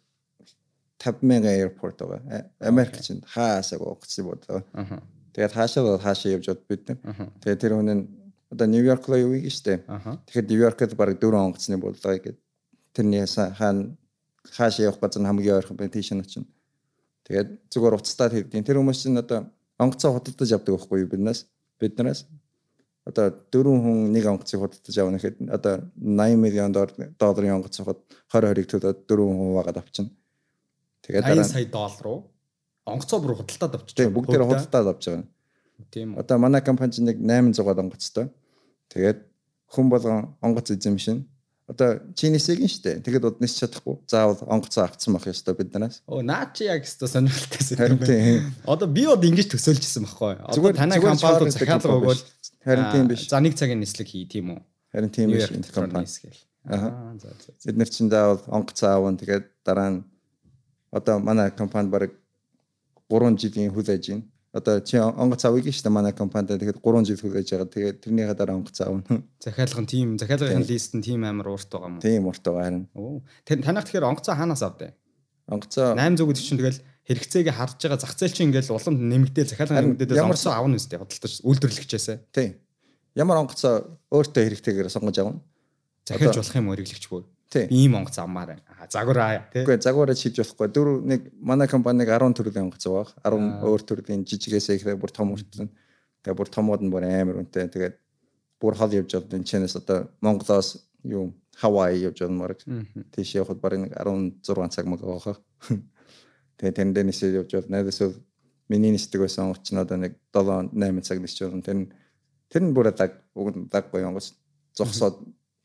[0.99, 2.51] 50000 airport байгаа.
[2.59, 4.43] Э, Америк чинь хаасаг гоцсон бод.
[5.39, 6.91] Тэгээд хаашаа хаашаа явж бод бид.
[7.47, 8.03] Тэгээд тэр хүн нь
[8.51, 9.87] одоо Нью-Йорк руу явъя гэж штэ.
[10.27, 12.43] Тэгэхээр Нью-Йоркд баг 4 онгоцны бодлоо гэдэг.
[12.91, 13.95] Тэрний хаана
[14.51, 16.51] хаашаа явах газар хамгийн ойрхон байна тийш нь очино.
[17.33, 19.49] Тэгээд зүгээр уцтаад хийгдیں۔ Тэр хүмүүс чинь одоо
[19.81, 21.49] онгоцоо худалдаж авдаг байхгүй юу биднээс?
[21.81, 22.29] Биднээс
[23.09, 26.77] одоо дөрвөн хүн нэг онгоцыг худалдаж авна гэхэд одоо 80 мянган
[27.17, 30.13] долларын онгоц хот 20 20-ыг төлөөд дөрвөн хүн хаваагаад авчна.
[31.03, 32.19] Тэгээд дараа 80 сая доллар руу
[32.85, 34.17] онгоцоо бүр худалдаад авчиж байгаа.
[34.21, 35.27] Бүгдээр худалдаад авч байгаа.
[35.89, 36.21] Тийм үү.
[36.21, 38.29] Одоо манай компани чинь нэг 800 онгоцтой.
[38.93, 39.19] Тэгээд
[39.73, 41.25] хүн болгон онгоц эзэмшин
[41.67, 43.01] одоо чи нисэгийн штэ.
[43.07, 44.03] Тэгэд уд нисч чадахгүй.
[44.11, 46.03] Заавал онгоцоо авцсан байх ёстой биднээс.
[46.07, 48.51] Оо наа чи яг өстой сонирхолтой юм.
[48.67, 50.43] Одоо би бол ингэж төсөөлжсэн байхгүй.
[50.43, 52.23] Одоо танай компанид захиалга өгвөл
[52.67, 53.29] харин тийм биш.
[53.31, 54.61] За нэг цагийн нислэг хий тийм үү?
[54.91, 56.09] Харин тийм биш энэ компани.
[56.67, 57.55] Аа за за.
[57.71, 60.05] Бид нар чинь заавал онгоцоо аавн тэгээд дараа нь
[60.91, 62.11] одоо манай компанид баг
[63.09, 67.09] 3 жилийн хүл аж байна одоо чи онгоц авъя гэж байна манай компанид тэгэхэд 3
[67.09, 67.73] жил хүлээж байгаа.
[67.73, 69.25] Тэгээд тэрнийхээ дараа онгоц аавна.
[69.41, 72.05] Захиалга нь тийм, захиалгын лист нь тийм амар урт байгаа юм уу?
[72.05, 72.85] Тийм урт байгаа харин.
[72.93, 73.25] Оо.
[73.49, 74.93] Тэр танах тэгэхээр онгоцоо хаанаас авдаа?
[75.49, 79.97] Онгоцоо 800 гэдэг чинь тэгэл хэрэгцээгээ харж байгаа зах зээл чинь ингээл улам нэмэгдээ захиалгын
[79.97, 82.17] нэмэгдээс онгоцоо авна үстэй худалдаж үйлдвэрлэгчээсээ.
[82.31, 82.61] Тийм.
[83.17, 85.41] Ямар онгоцоо өөртөө хэрэгтэйгээр сонгож авна.
[86.05, 87.25] Захиалж болох юм хэрэглэгч бүр.
[87.71, 88.89] Ийм онгоц авмаар байна.
[88.91, 89.63] Загвараа тий.
[89.65, 90.69] Үгүй загвараа хийж болохгүй.
[90.73, 93.13] Дөрөв нэг манай компаниг 10 төрлийн онгоц байгаа.
[93.29, 95.69] 10 өөр төрлийн жижигээс ихрээ бүр том хүртэн.
[96.23, 97.69] Тэгээ бүр томууд нь бүр амар үнэтэй.
[97.69, 97.97] Тэгээд
[98.63, 102.55] бүр хол явж байгаа энэ чэнэс одоо Монголоос юу Хавай явж байгаа мөр.
[103.13, 105.37] Тийш явхад барыг нэг 16 цаг мөг байгаа.
[106.57, 107.71] Тэгээ тэн дэнээс явж байгаа.
[107.71, 108.01] Найдас
[108.69, 111.61] миний нисдэг байсан нь одоо нэг 7 8 цаг нисч байгаа.
[111.61, 111.93] Тэр
[112.49, 114.33] тэр нь бүр даг уг даг гоё онгоц
[114.73, 115.21] зогсоод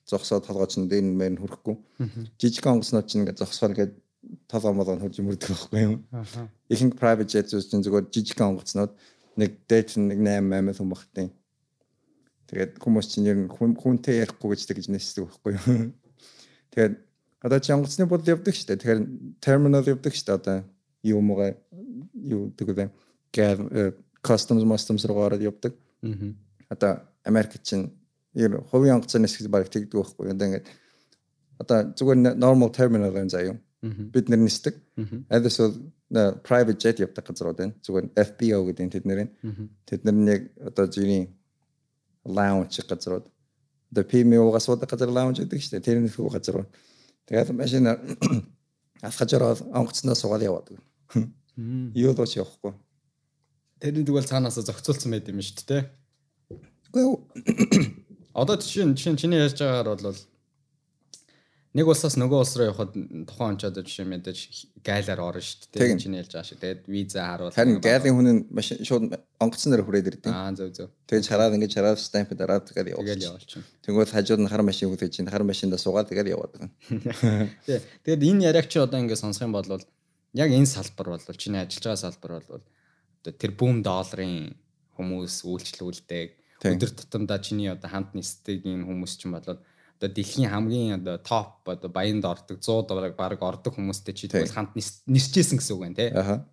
[0.08, 1.76] зогсоод толгойч нь дээр нь мэн хүрхгүй.
[2.40, 3.94] Жижиг онгоцнууд чинь ингээд зогсохоор ингээд
[4.48, 5.94] толгой молоо хурж мөрдөг байхгүй юм.
[6.72, 8.96] Ихэнх private jet зүйл чинь зүгээр жижиг онгоцнууд
[9.36, 11.30] нэг дээд нэг 8 8 хүн багтیں۔
[12.48, 15.92] Тэгээд хүмүүс чинь ер нь хүнтэй ярихгүй гэж тэгж нэсдэг байхгүй юу.
[16.72, 16.96] Тэгээд
[17.44, 18.80] одоо чи онгоцны бодол явдаг шүү дээ.
[18.80, 19.02] Тэгэхээр
[19.44, 20.40] terminal явдаг шүү дээ.
[20.40, 20.58] Одоо
[21.04, 21.52] юу муугаа
[22.16, 22.88] юу гэдэг вэ?
[23.36, 23.58] Гэр
[24.24, 25.76] customs customs руу гараад явдаг.
[26.72, 27.92] Одоо Америк чинь
[28.38, 30.32] ер хувийн онгоцны хэсэг баг тэгдэг байхгүй.
[30.32, 30.68] Одоо ингээд
[31.58, 33.58] одоо зүгээр normal terminal юм заяа.
[33.82, 34.78] Бид нэр нисдэг.
[35.30, 35.74] Адис бол
[36.46, 37.74] private jet явдаг газрууд байна.
[37.82, 39.28] Зүгээр FBO гэдэг тэд нэр.
[39.86, 41.34] Тэд нар нэг одоо жиний
[42.26, 43.26] lounge газрууд.
[43.92, 45.82] Одоо PMO-гаас удаг газар lounge гэдэг дээ.
[45.82, 46.66] Тэрний хүү газар.
[47.26, 47.88] Тэгээд машин
[49.08, 50.70] алхаж ороод онгоцноо суугаад яваад.
[51.94, 52.74] Юу л ч явахгүй.
[53.80, 55.84] Тэрний тэгвэл цаанаасаа зохицуулсан байд юм шүү дээ.
[56.94, 57.97] Үгүй
[58.38, 60.20] Одоо жишээ жишээ чиний ярьж байгаагаар бол
[61.74, 62.94] нэг улсаас нөгөө улс руу явхад
[63.26, 64.40] тухайн онцод жишээ мэдээж
[64.86, 65.98] гайлаар орно шүү дээ.
[65.98, 66.62] Чиний ярьж байгаа шиг.
[66.62, 67.54] Тэгээд виза харуул.
[67.54, 69.10] Харин гайлын хүн нь машин шууд
[69.42, 70.30] онгоцсон дээр хүрээд ирдэг.
[70.30, 70.90] Аа зөв зөв.
[71.10, 73.66] Тэгээд хараад ингэж хараад стамп дараад тэгээд явуулчих.
[73.82, 76.70] Тэгвэл хажууд нь хар машин хүлээж чинь хар машиндаа суугаад тэгээд яваад байгаа.
[78.06, 81.86] Тэгээд энэ яриаг чи одоо ингэ сонсох юм бол яг энэ салбар бол чиний ажиллаж
[81.90, 82.66] байгаа салбар бол
[83.26, 84.54] тэр бүүм долларын
[84.98, 89.62] хүмүүс үйлчлүүлдэг өдөр тутамдаа чиний одоо хамт нисдэг юм хүмүүс ч юм болоод
[89.98, 94.54] одоо дэлхийн хамгийн одоо топ одоо баянд ордог 100 долларыг баг ордог хүмүүстэй чи тэгвэл
[94.54, 96.10] хамт нисчихсэн гэсэн үг байна тий.
[96.14, 96.46] Аха.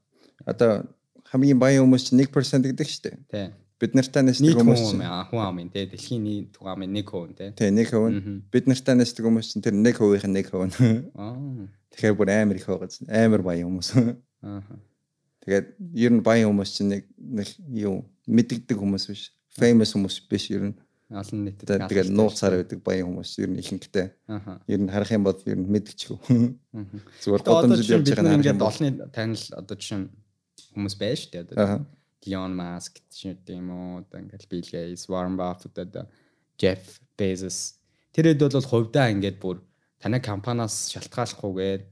[0.44, 0.84] Одоо
[1.28, 3.18] хамгийн баян хүмүүс чинь 1% гэдэг шүү дээ.
[3.32, 3.46] Тий.
[3.84, 7.04] бид нартай нэсдэг нийт хүмүүс чинь аа, хүн амын те дэлхийн нийт хүн амын нэг
[7.10, 7.50] хүн те.
[7.52, 8.16] тий нэг хувь
[8.48, 11.68] бид нартай нэсдэг хүмүүс чинь тэр нэг хувийн нэг хувь нь Аа.
[11.92, 13.88] тэгэхээр бүр амар их байгаа чинь амар баян хүмүүс
[14.46, 14.62] Аа.
[15.44, 15.66] тэгээд
[16.00, 20.70] ер нь баян хүмүүс чинь нэг нэг юу мэддэг хүмүүс биш famous хүмүүс биш ер
[20.70, 20.76] нь
[21.12, 24.06] Олон нийтэд тэгээд нууцаар байдаг баян хүмүүс ер нь ихэнхдээ
[24.72, 26.16] ер нь харах юм бол ер нь мэдчихв.
[27.22, 30.00] Зүгээр чинь явж байгаа ингээд юм бол олны танил одоо жишээ
[30.74, 31.44] хүмүүс байж шүү дээ.
[31.54, 31.86] Одоо.
[32.24, 36.08] Elon Musk гэдэг юм уу одоо ингээд Bill Gates, Warren Buffett одоо
[36.56, 37.78] Jeff Bezos
[38.16, 39.60] тэрэд бол хувьдаа ингээд бүр
[40.00, 41.82] танай компаниас шалтгааллахгүйгээр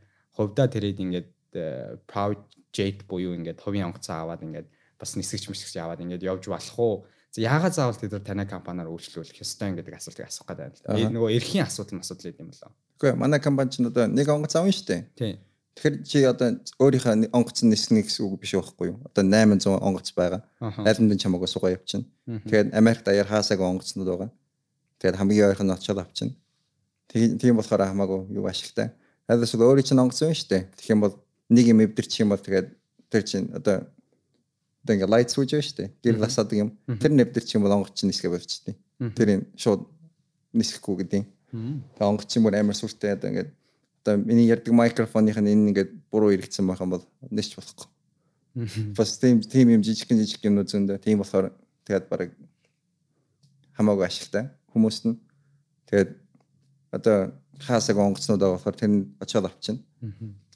[0.41, 5.77] хувьдаа тэрэд ингээд э, private jet буюу ингээд хувийн онгоцоо аваад ингээд бас нисгэж мисгэж
[5.85, 6.97] аваад ингээд явж болох уу?
[7.37, 11.01] Яагаад заавал тэд танай компаниар үйлчлүүлэх ёстой гэдэг асуултыг асуух гэдэг юм л да.
[11.01, 12.71] Энэ нөгөө эрхийн асуудал асуудал гэдэг юм болоо.
[13.01, 15.03] Үгүй манай компани ч одоо нэг онгоц авна шүү дээ.
[15.17, 15.33] Тий.
[15.73, 19.01] Тэгэхээр чи одоо өөрийнхөө нэг онгоц нь нисгэнэ гэсэн үг биш байхгүй юу?
[19.09, 20.45] Одоо 800 онгоц байгаа.
[20.61, 22.05] Аль нь чамаагаа сугаа явчихна.
[22.29, 22.45] Мгм.
[22.53, 24.31] Тэгээд Америк даяар хаасаагүй онгоцнууд байгаа.
[25.01, 26.37] Тэгээд хамгийн ойрхон нь очиод авчихна.
[27.09, 28.93] Тийм болохоор хамаагүй юу ашигтай.
[29.25, 30.63] Адаас бол өөрийн чинь онгоц байна шүү дээ.
[30.77, 31.17] Тэгэх юм бол
[31.49, 32.69] нэг юм эвдэрчих юм бол тэгээд
[33.09, 33.89] тэр чинь одоо
[34.83, 35.91] одоо ингээ лайт сууж байна шүү дээ.
[36.03, 36.71] Гэр насаадаг юм.
[36.99, 38.77] Тэр нэвдэрчих юм бол онгоц чинь нисгэ болчихдیں۔
[39.15, 39.87] Тэрийг шууд
[40.53, 41.23] нисэхгүй гэдэг.
[41.55, 43.47] Тэгээ онгоц чинь бүр амар сүртэй одоо ингээ
[44.03, 47.87] одоо миний ярьдаг микрофоных нь энэ ингээд буруу иргэцсэн байх юм бол нисч болохгүй.
[48.99, 51.55] Бас тийм тийм юм жижиг жижиг юм үзэндээ тийм болохоор
[51.87, 52.35] тэгээд баг
[53.79, 55.17] хамаагүй ашигтай хүмүүст нь
[55.87, 56.11] тэгээд
[56.91, 59.81] одоо хаасаг онгоцнууд байгаа болохоор тэр нь очиод авчихна.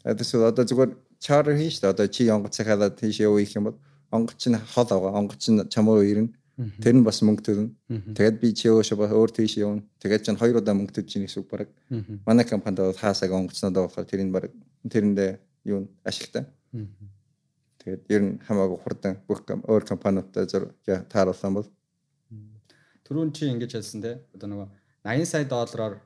[0.04, 3.78] Адаас одоо зүгээр чарter хийж та одоо чи онгоцыг хадаад тийш явуу их юм бол
[4.18, 6.33] онгоц чинь хол байгаа онгоц чинь чамруу ирнэ.
[6.81, 7.70] Тэр нь бас мөнгө төлнө.
[8.16, 9.85] Тэгээд би чи өөшөө ба өөр тийш явна.
[10.00, 11.68] Тэгээд чинь хоёр удаа мөнгө төлж ийн гэсэн үг баг.
[12.24, 14.44] Манай компанид бол хаасаг онгоцнууд байгаа болохоор тэрийг баг
[14.88, 15.31] тэрэндээ
[15.68, 16.48] юу ашигтай.
[17.85, 20.72] Тэгээд ер нь хамаагүй хурдан бүх өөр компаниудтай зур
[21.12, 21.68] тааруулсан бол
[23.07, 24.12] Түрүүн чи ингэж хэлсэн те.
[24.35, 24.68] Одоо нөгөө
[25.07, 26.00] 80 сая доллараар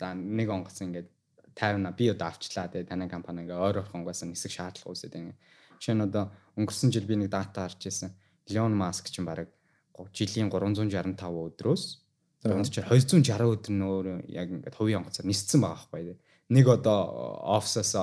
[0.00, 1.08] за нэг онгоц ингээд
[1.52, 2.84] 50 би одоо авчлаа те.
[2.88, 5.36] Танай компани ингээ ойр орхонгоос нисэх шаардлага үүсээд ингээ.
[5.76, 8.12] Жишээ нь одоо өнгөрсөн жил би нэг дата харж ирсэн.
[8.50, 12.02] Elon Musk чинь гу- жилийн 365 өдрөөс
[12.42, 16.18] Тэнд чинь 260 өдөр нөр яг ингээд хувийн онгоцоор ниссэн байгаа байхгүй.
[16.50, 17.94] Нэг одоо офсоос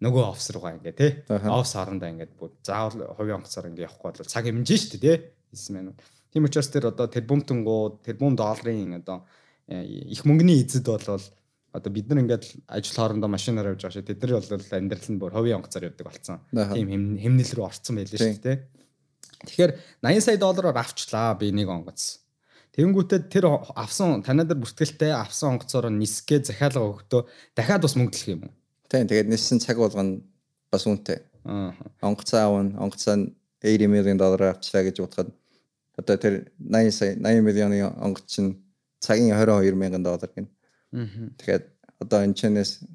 [0.00, 1.10] нөгөө офс руугаа ингээ тий.
[1.28, 5.16] Офс хоорондоо ингээд бүр заавал хувийн онгоцоор ингээ явахгүй бол цаг хэмжээ шүү дээ тий.
[5.52, 5.98] Бизнесмэнүүд.
[6.32, 9.28] Тийм учраас тэр одоо тэрбумтангууд тэрбум долларын одоо
[9.68, 11.20] э, их мөнгөний эзэд бол
[11.74, 14.06] одоо бид нар ингээд ажил хоорондоо машинаар явж байгаа шүү.
[14.06, 16.38] Тэд нар бол амьдрал нь бүр хувийн онгоцоор явдаг болсон.
[16.54, 18.58] Тийм хэм- хэмнэл рүү орцсон байлээ шүү дээ тий.
[19.44, 19.72] Тэгэхээр
[20.06, 22.22] 80 сая доллараар авчлаа би нэг онгоц.
[22.78, 27.22] Тэнгүүтээ тэр авсан танаа дээр бүртгэлтэй авсан онгоцоор нисгээ захиалга өгдөө
[27.54, 28.54] дахиад бас мөнгө төлөх юм уу?
[28.90, 30.22] тийм тэгээд ниссэн цаг болгоно
[30.70, 31.18] бас үнэтэй.
[31.44, 31.74] Аа.
[32.02, 35.30] Онгоцоо авна онгоцоо нь 80 мянган доллар авчлаа гэж бодоход
[35.98, 38.58] одоо тэр 80 сая 80 миллионы онгоц чинь
[38.98, 40.48] цагийн 22 мянган доллар гин.
[40.94, 41.62] Тэгэхээр
[41.98, 42.86] одоо энэ чэнэс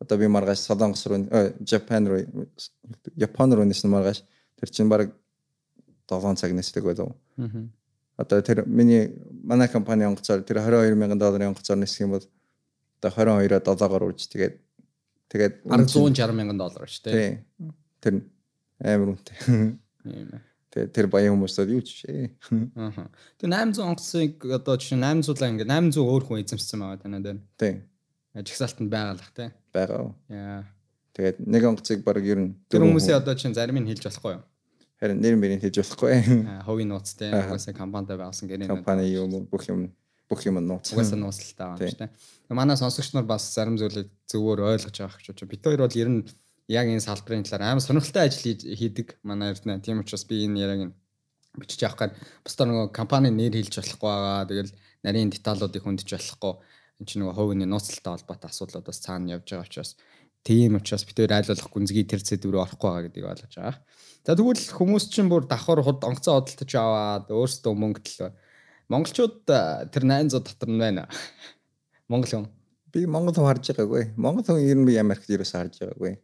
[0.00, 1.24] одоо би маргааш Солонгос руу
[1.64, 2.48] Japan руу
[3.16, 4.22] Япон руу нисэн маргааш
[4.60, 5.12] тэр чинь баг
[6.08, 6.84] 7 цаг нисдэг.
[6.84, 7.72] Мгм.
[8.16, 12.24] Одоо тэр миний манай компани онгоцоор тэр 22 мянган долларын онгоцоор нисэх юм бол
[13.00, 14.54] одоо 22-оо 7-оор үрж тэгээд
[15.32, 17.16] тэгээд Бараг 160 мянган доллар шүү дээ.
[17.16, 18.14] тий тэр
[18.80, 19.36] амар үнэтэй.
[20.04, 20.49] Тийм ээ.
[20.70, 22.30] Тэгээд тэр баян хүмүүстэй юу ч шээ.
[22.78, 23.10] Аа.
[23.42, 27.38] Тэгээ 800 онгоцыг одоо жишээ нь 800-аа ингээ 800 өөр хүн эзэмшсэн байгаа танаа дээр.
[27.58, 27.74] Тий
[28.38, 29.50] Жигсаалтанд байгалах тий.
[29.74, 30.14] байгаа.
[30.30, 30.62] Яа.
[31.18, 34.44] Тэгээд нэг онгоцыг баг ер нь Тэр хүмүүсийн одоо чинь зарим нь хэлж болохгүй юу?
[35.00, 36.12] харин нэр мэрийг хийж болохгүй.
[36.46, 37.32] Аа, Хувийн нууц тий.
[37.34, 37.50] Аа.
[37.50, 38.68] Угаасаа компанитай байгуулсан гэрээ.
[38.70, 39.90] Компани юм бүх юм
[40.30, 40.92] бүх юм нууц.
[40.94, 42.54] угаасаа нууцлалтай байгаа юм шүү дээ.
[42.54, 45.48] Манай сонсогч нар бас зарим зүйлийг зөвөр ойлгож байгаа гэж бодож.
[45.50, 46.20] Бид хоёр бол ер нь
[46.70, 49.82] яг энэ салбарын талаар амар сонирхолтой ажил хийдэг манай эрдэнэ.
[49.82, 50.94] Тийм учраас би энэ яг энэ
[51.58, 52.14] бичиж явах гээд
[52.46, 54.46] бусдаар нөгөө компани нэр хэлж болохгүй байгаа.
[54.46, 56.54] Тэгэл нарийн деталуудыг хөндөж болохгүй.
[57.02, 59.98] Энд чинь нөгөө хувийн нууцлалтай холбоотой асуудлууд бас цаана явж байгаа учраас
[60.46, 63.76] тийм учраас бид хоёр айлуулах гүнзгий тэр зэд рүү орохгүй байгаа гэдгийг ойлгож байгаа.
[64.24, 68.30] За тэгвэл хүмүүс чинь бүр давхар худ онгоцоо хөдөлтөж аваад өөрсдөө мөнгө төлөө.
[68.92, 69.36] Монголчууд
[69.90, 71.08] тэр 800 дотор нь байна.
[72.10, 72.48] Монгол хүн.
[72.92, 74.16] Би Монгол хүн харж байгаагүй.
[74.16, 76.16] Монгол хүн ер нь би Америкт ерөөсөө харж байгаагүй.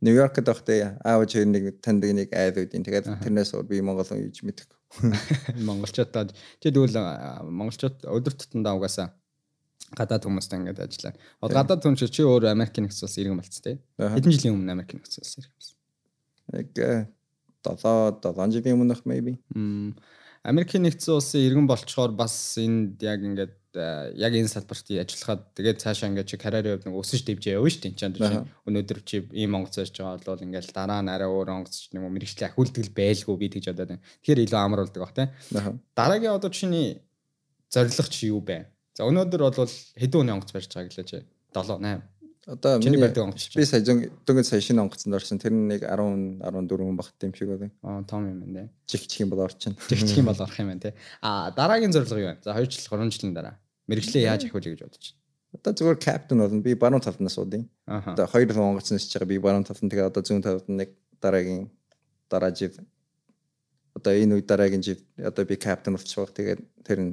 [0.00, 2.84] Нью-Йоркд байхдаа аавч хоёр нэг таньдаг нэг айл үүдийн.
[2.84, 4.78] Тэгээд тэрнээс өөр би Монгол хүн юуж мэдэхгүй.
[5.68, 6.98] Монголчуудад чи тэгвэл
[7.46, 9.12] монголчууд өдөр тутамдаа угаасаа
[9.94, 11.14] гадаад хүмүүстэй ингээд ажиллаа.
[11.42, 13.78] Одоо гадаад хүн чи өөр Америкийн нэгс улс иргэн болц тээ.
[13.98, 15.76] Хэдэн жилийн өмнө Америкийн нэгс улс иргэн болсон.
[16.54, 16.68] Нэг
[17.60, 19.36] 7 7 жилийн өмнөх maybe.
[20.42, 25.84] Америкийн нэгдсэн улсын иргэн болчоор бас энд яг ингээд э, яг энэ салбарт ажиллахад тэгээд
[25.84, 27.92] цаашаа ингээд чи карьерийн хувьд нэг өсөж дэвжээ явна шүү дээ.
[27.92, 31.92] Энд чинь өнөөдөр чи ийм онгоц байж байгаа бол ингээд дараа нь арай өөр онгоц
[31.92, 34.04] нэг мэрэгчлийн ахиултгэл байлгүй би тэгж бодоод байна.
[34.24, 35.28] Тэгэхээр илүү амар болдог бах те.
[35.92, 37.04] Дараагийн одоо чиний
[37.68, 38.64] зорилго чи юу бэ?
[38.96, 39.68] За өнөөдөр бол
[40.00, 41.18] хэдэн хүний онгоц барьж байгаа гэлээ чи
[41.52, 42.09] 7 8
[42.46, 45.38] Одоо Чиний барьдаг онгоц би сая дөнгөж сая шинэ онгоцонд орсон.
[45.38, 47.70] Тэр нь нэг 10 14 хүн багт юм шиг байна.
[47.82, 48.70] Аа том юм байна те.
[48.88, 49.76] Жигчих юм бол орчин.
[49.88, 50.94] Жигчих юм бол орох юм байна те.
[51.20, 52.38] Аа дараагийн зорилго юу вэ?
[52.44, 55.20] За 2 жил 3 жилийн дараа мэрэгчлээ яаж ахиулъя гэж бодож байна.
[55.52, 56.62] Одоо зүгээр каптен болно.
[56.64, 58.12] Би баруун талд нь суудیں۔ Аха.
[58.12, 59.28] Одоо хоёр онгоц нисэж байгаа.
[59.28, 61.68] Би баруун талд тэгээ одоо зүүн талд нэг дараагийн
[62.30, 62.78] дараа жив
[63.94, 67.12] одоо энэ үе дараагийн жив одоо би каптен болчихвол тэгээд тэр нь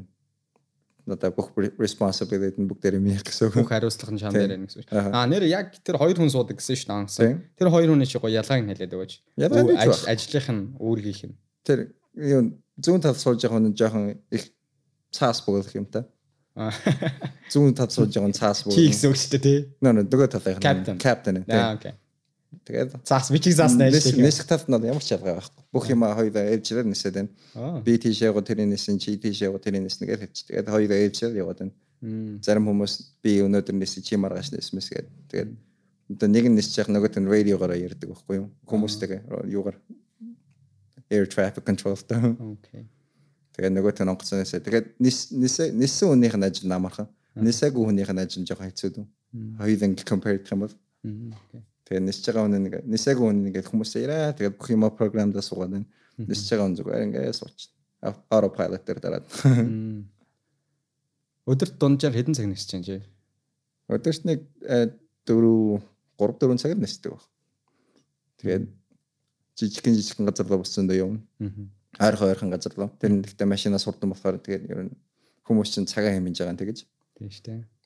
[1.08, 3.56] одоо бүх responsibility нь бүгдээр минийх гэсэн үг.
[3.64, 4.90] бүх хариуцлага нь чам дээр байна гэсэн үг.
[4.92, 7.08] Аа нэр яг тэр хоёр хүн суудаг гэсэн шүү дээ.
[7.08, 7.38] Тийм.
[7.56, 9.14] Тэр хоёр хүний чи гоё ялгааг нь хэлээд өгөөч.
[9.40, 11.34] Ялгаа нь Ажил- ажлынх нь.
[11.64, 11.80] Тэр
[12.16, 12.42] юу
[12.80, 14.44] зүүн талд сууж байгаа хүн жоохон их
[15.12, 16.04] цаас бөглөх юм та.
[17.54, 18.90] Зүүн талд сууж байгаа хүн цаас Чи бөглөх.
[18.92, 19.60] гэсэн үг шүү дээ тий.
[19.82, 20.96] Нөө нөгөө талынх Captain.
[20.98, 21.36] нь каптен.
[21.48, 21.94] Аа окей.
[22.68, 25.64] Тэгээд Заас би чи заас найж нис талд нь ямар ч ялгаа байхгүй.
[25.72, 27.82] Бүх юм хоёулаа ээлжлэр нисээд байна.
[27.84, 30.48] Би тийшээ го тэрийн нисэн чи тийшээ го тэрийн нисэн гэдэг хэлчих.
[30.48, 31.76] Тэгээд хоёулаа ээлжлэр яваад байна.
[32.44, 35.14] Зарим хүмүүс би өнөөдөр нисэн чи маргааш нисмэс гэдэг.
[35.32, 35.52] Тэгээд
[36.16, 38.48] одоо нэг нь явах нөгөөт нь радиогоор ярьдаг байхгүй юу?
[38.64, 39.78] Хүмүүстэйгээ юугаар
[41.12, 42.16] air traffic control та.
[42.20, 42.88] Окей.
[43.56, 44.64] Тэгээд нөгөөт нь онгоцоноосаа.
[44.64, 47.12] Тэгээд нис нисээ нисэн хүнийх нь ажил намархан.
[47.36, 49.06] Нисээгүй хүнийх нь ажил жоохон хэцүү дүү.
[49.60, 51.62] Хоёулаа compare гэх юм бол окей.
[51.88, 55.72] Тэгээд нисэж байгаа хүн нэг нисээгүй хүн ингээд хүмүүсээ ирээ тэгээд бүх юм програмдаа суугаад
[55.72, 55.88] байна.
[56.20, 57.72] Нисэж байгаа хүн зүгээр ингээд сууч.
[58.04, 59.26] Autopilot дээр дараад.
[61.48, 63.00] Өдөрт дунджаар хэдэн цаг нисэж чинь чи?
[63.88, 64.92] Өдөрт нэг 4
[65.32, 65.80] 3
[66.20, 67.24] 4 цагаар нисдэг баг.
[68.44, 68.68] Тэгээд
[69.56, 71.24] жижигхэн жижигхэн газар руу буцсан доо явна.
[71.40, 72.12] Аа.
[72.12, 72.92] Ойрхон ойрхон газар руу.
[73.00, 74.94] Тэр нь гэхдээ машинаас хурдан болохоор тэгээд ер нь
[75.48, 76.78] хүмүүс чинь цагаа хэмжиж байгаа юм тэгэж.
[77.16, 77.77] Тийм шүү дээ.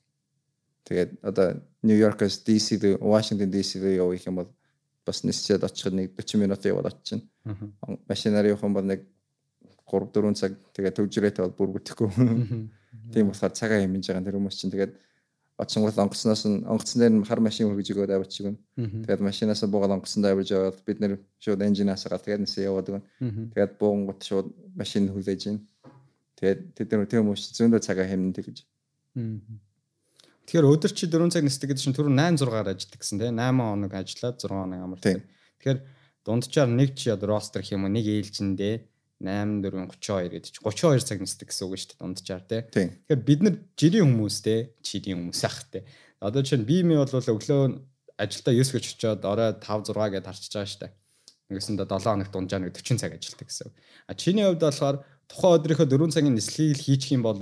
[0.92, 4.50] Тэгээд одоо Нью-Йоркээс DC рүү Вашингтон DC рүү явах юм бол
[5.08, 7.24] бас нисчээд очиход нэг 40 минут яваад очино.
[7.48, 7.96] Аа.
[8.04, 9.08] машинаар явах юм бол нэг
[9.88, 12.12] 3 4 цаг тэгээ төвжрээтэй бол бүр бүтэхгүй.
[13.08, 14.92] Тийм болохоор цагаа хэмжиж байгаа тэр хүмүүс чинь тэгээд
[15.56, 18.56] очингол онгоцноос нь онгоцон дээр нь хар машин хөргөж өгөөд авчих гэн.
[19.08, 23.04] Тэгээд машинаас буугаад онгоцонд авирж яваад бид нэр шууд энжинаас гал тэгээд нэсээ яваад гэн.
[23.56, 25.58] Тэгээд буунгот шууд машин хүлээж гин.
[26.36, 28.56] Тэгээд тэд нар тэр хүмүүс зөндөө цагаа хэмнэн тэгэж.
[30.46, 33.62] Тэгэхээр өдөр чи 4 цаг нисдэг гэдэг чинь түрүү 8 6-аар ажилладаг гэсэн тийм 8
[33.62, 35.22] хоног ажиллаад 6 хоног амардаг.
[35.62, 35.78] Тэгэхээр
[36.26, 38.74] дунджаар нэг чи одоо ростер уу нэг ээлжиндээ
[39.22, 42.62] 8 4 32 гэдэг чи 32 цаг нисдэг гэсэн үг шүү дээ дунджаар тийм.
[42.74, 42.88] Тийм.
[43.06, 45.86] Тэгэхээр бид нар жирийн хүмүүс те чидийн хүмүүс ах те.
[46.18, 47.62] Одоо чинь би ми бол өглөө
[48.18, 50.88] ажилдаа 9 гэж очиод орой 5 6 гэдээ харчиж байгаа штэ.
[51.50, 53.70] Ингэсэндээ 7 хоног дунджаа нэг 40 цаг ажилдаг гэсэн.
[54.10, 54.96] А чиний хувьд болохоор
[55.30, 57.38] тухайн өдрийнхөө 4 цагийн нислэгийг хийчих юм бол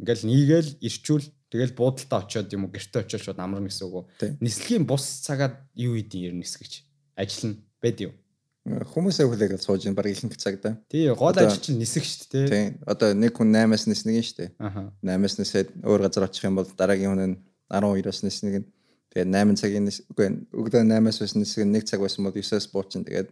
[0.00, 4.08] ингээл нийгээл ирчүүл тэгэл буудалтаа очиод юм уу гэрте очиод шууд амарна гэсэн үг.
[4.40, 6.88] Нислэгийн бус цагаад юу идэв ер нь нисгэж.
[7.20, 8.12] Ажил нь бэд юу.
[8.60, 10.76] Хүмүүсээ хүлээгээд сууж ин баг ихэнх цагта.
[10.88, 12.48] Тий гол ажил чинь нисэх штэ те.
[12.48, 12.68] Тийм.
[12.84, 14.52] Одоо нэг хүн 8-аас ниснэг нь штэ.
[14.60, 14.92] Аха.
[15.00, 17.36] 8-аас нисээд өөр газар очих юм бол дараагийн хүн нь
[17.72, 18.68] 12-оос ниснэг нь
[19.16, 23.02] тэгээд 8 цагийн нис үгүй өглөө 8-аас бас нисэх 1 цаг байсан бол 9-оос буучин
[23.08, 23.28] тэгээд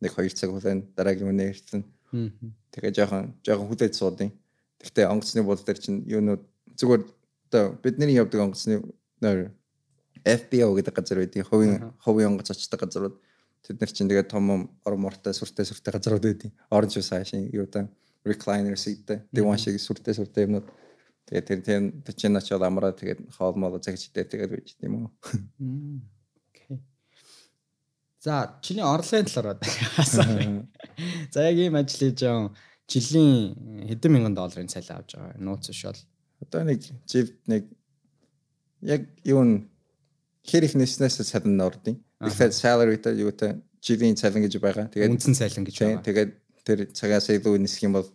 [0.00, 1.82] нэг 2 цаг хүлээн дараагийн хүн нэртэн
[2.72, 4.32] тэгээд жоохон жоохон хүлээж суудیں۔
[4.80, 6.42] Гэхдээ онгоцны бол дээр чинь юунууд
[6.76, 7.02] зүгээр
[7.52, 8.80] одоо бидний явдаг онгоцны
[9.20, 9.52] нөр
[10.24, 13.16] FBO гэдэг газар байдгийг ховын ховын онгоц очдог газрууд.
[13.60, 17.88] Тэд нар чинь тэгээд том ормортой сүртэй сүртэй газрууд байдгийг orange juice хаашийн юу та
[18.24, 20.68] recliner seat диван шиг сүртэй сүртэй юмнууд.
[21.28, 21.60] Тэгээд тэр
[22.04, 25.08] тэр чинь очоод амраа тэгээд хоол мол загчдээ тэгээд байж тийм үү.
[28.20, 29.56] За, чиний орлогын талаар
[29.96, 30.68] асуу.
[31.32, 32.52] За, яг ийм ажил хийж байгаа
[32.90, 33.54] жилийн
[33.88, 35.38] хэдэн мянган долларын цалин авч байгаа.
[35.38, 35.96] Нууц шол.
[36.42, 37.68] одоо нэг жив нэг
[38.82, 39.68] яг юу н
[40.44, 45.12] хэр их нэснээс цалин ордын тэгэхээр salary та юу та жилийн цалин гэж байгаа тэгээд
[45.14, 46.04] Үндсэн цалин гэж Тийм, байгаа.
[46.04, 46.30] тэгээд
[46.64, 48.08] тэр цагаас илүү нисэх юм бол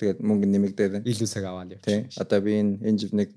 [0.00, 1.04] тэгээд мөнгө нэмэгдээд.
[1.04, 2.04] Илүү цаг аваад Тийм.
[2.06, 2.20] явчих.
[2.22, 3.28] Одоо би энэ энэ жив нэг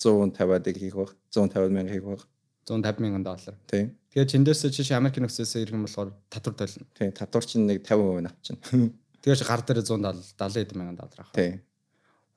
[0.00, 1.10] 150-ыг хийх баг.
[1.30, 2.22] 150 мянга хийх баг.
[2.66, 3.54] 150 мянган доллар.
[3.70, 3.94] Тийм.
[4.14, 6.86] Тэгээд чиндээс чи Америк нөхцөөсөө ирэх юм болохоор татвар толно.
[6.96, 7.12] Тийм.
[7.12, 8.90] Татвар чинь нэг 50% авчихна.
[9.26, 11.34] Тэгээд чи гар дээр 170 70 хэдэн мянган доллар авах.
[11.34, 11.58] Тийм.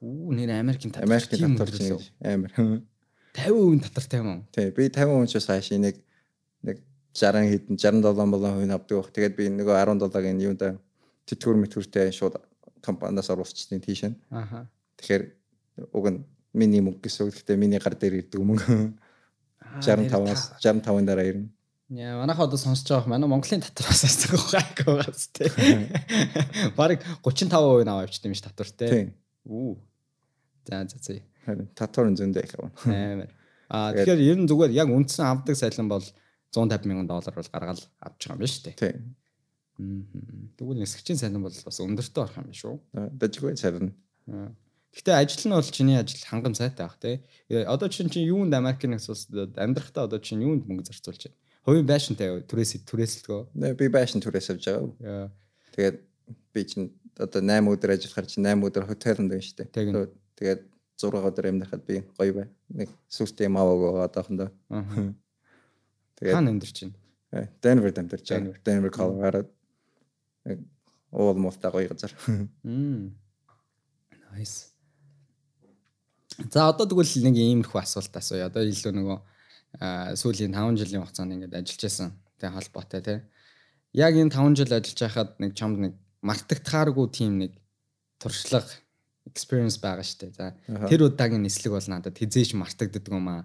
[0.02, 1.06] Үү нэр Америкийн татвар.
[1.06, 2.52] Америкийн татвар чинь амар.
[3.38, 4.42] 50% татвартай юм уу?
[4.50, 4.74] Тийм.
[4.74, 6.02] Би 50% ч бас хаашаа нэг
[6.66, 6.82] нэг
[7.14, 9.14] 60 хэдэн 67 болон хувь авдаг баг.
[9.14, 10.82] Тэгээд би нөгөө 17-гийн юунда
[11.30, 12.42] тэтгэвэр мэтгүртэй шууд
[12.82, 14.10] компаниас оруулчихсан тийш.
[14.34, 14.66] Аха.
[14.98, 15.24] Тэгэхээр
[15.94, 16.26] уг нь
[16.58, 17.38] миний мөнгө гэсэн үг.
[17.38, 18.98] Гэхдээ миний гар дээр ирдэг мөнгө
[19.78, 21.54] 65-аас 65-ын дараа ирнэ.
[21.90, 25.50] Яа, манайхаа одоо сонсож байгаа манай Монголын татвар бас асуух гайг байгаас тий.
[26.78, 29.14] Бараг 35% нь аваа явчихсан юм ш татвар тий.
[29.50, 29.74] Үү.
[30.70, 31.18] За за за.
[31.46, 32.70] Харин татварын зөндөө их авна.
[32.86, 33.30] Амар.
[33.74, 36.06] Аа тэгэхээр ер нь зүгээр яг үндсэн авдаг сайлан бол
[36.54, 38.78] 150 мянган доллар бол гаргаал авч байгаа юм байна шүү дээ.
[38.78, 39.18] Тийм.
[40.62, 42.76] Тэгвэл нисгчийн сайлан бол бас өндөртөө орох юм байна шүү.
[43.18, 43.58] Дажгүй.
[44.30, 44.54] Аа.
[44.94, 47.22] Гэхдээ ажил нь бол чиний ажил хангам сайтай байх тий.
[47.50, 51.38] Э, Одоо чинь чи юунд Америкийн нэгс улсад амьдрахтаа одоо чинь юунд мөнгө зарцуулж байна?
[51.66, 53.42] Хувийн байшинтай түрээс түрээсэлгөө.
[53.56, 54.92] Нэ би байшин түрээс авч байгаа.
[55.04, 55.28] Яа.
[55.76, 55.98] Тэгээд
[56.56, 60.08] би чинь одоо 8 өдөр ажиллахаар чинь 8 өдөр хотелд байна шүү дээ.
[60.40, 60.62] Тэгээд
[60.98, 62.48] 6 өдөр амьдрахад би гоё бай.
[62.72, 64.50] Нэг сүртэй маваг одоохондоо.
[64.72, 65.14] Аа.
[66.20, 66.78] Тэгээд Хаана амьдарч
[67.36, 68.56] э, Denver амьдарч байгаа.
[68.64, 69.48] Denver Colorado.
[70.48, 70.64] Нэг
[71.12, 72.14] Almost гоё газар.
[74.30, 74.70] Nice.
[76.54, 78.46] За одоо тэгвэл нэг иймэрхүү асуулт асууя.
[78.48, 79.18] Одоо илүү нөгөө
[79.78, 82.10] сүүлийн 5 жилийн хугацаанд ингээд ажиллаж байсан.
[82.42, 83.20] Тэ холбоотой тий.
[83.94, 85.94] Яг энэ 5 жил ажиллаж байхад нэг чамд нэг
[86.26, 87.54] мартагдахааргүй тийм нэг
[88.18, 88.74] туршлага
[89.30, 90.34] experience байгаа штэ.
[90.34, 90.58] За
[90.90, 93.42] тэр удаагийн нислэг бол надад хизээш мартагддаг юм аа.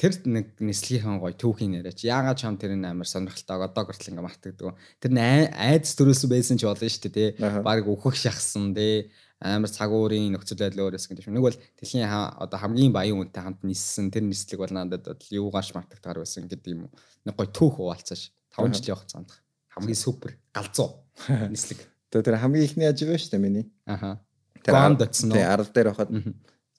[0.00, 2.02] Тэр нэг нислэгийнхэн гоё түүхийн яриач.
[2.02, 4.74] Яагаад чам тэр нь амар сонирхолтой одоо гортл ингээ мартагддаг.
[4.98, 5.12] Тэр
[5.54, 7.28] айдас төрөөс байсан ч болно штэ тий.
[7.38, 9.12] Бараг өөхөх шахсан тий.
[9.40, 11.40] Амар цагуурын нөхцөл байдал өөрөөс гэдэг юм.
[11.40, 15.72] Нэг бол дэлхийн одоо хамгийн баян үнэтэй хамт ниссэн тэр нислэг бол надад бол юугаарч
[15.72, 16.92] мартагдгаар байсан гэдэг юм.
[17.24, 18.36] Нэг гоё түүх хуваалцааш.
[18.52, 18.74] 5 Аха.
[18.76, 19.30] жилийн хугацаанд
[19.72, 21.00] хамгийн супер галзуу
[21.54, 21.80] нислэг.
[22.12, 23.66] Тэр хамгийн ихний ажил байна шүү дээ миний.
[23.86, 24.20] Аха.
[24.60, 25.36] Тэр ар- очсон уу?
[25.38, 26.10] тий, арал дээр байхад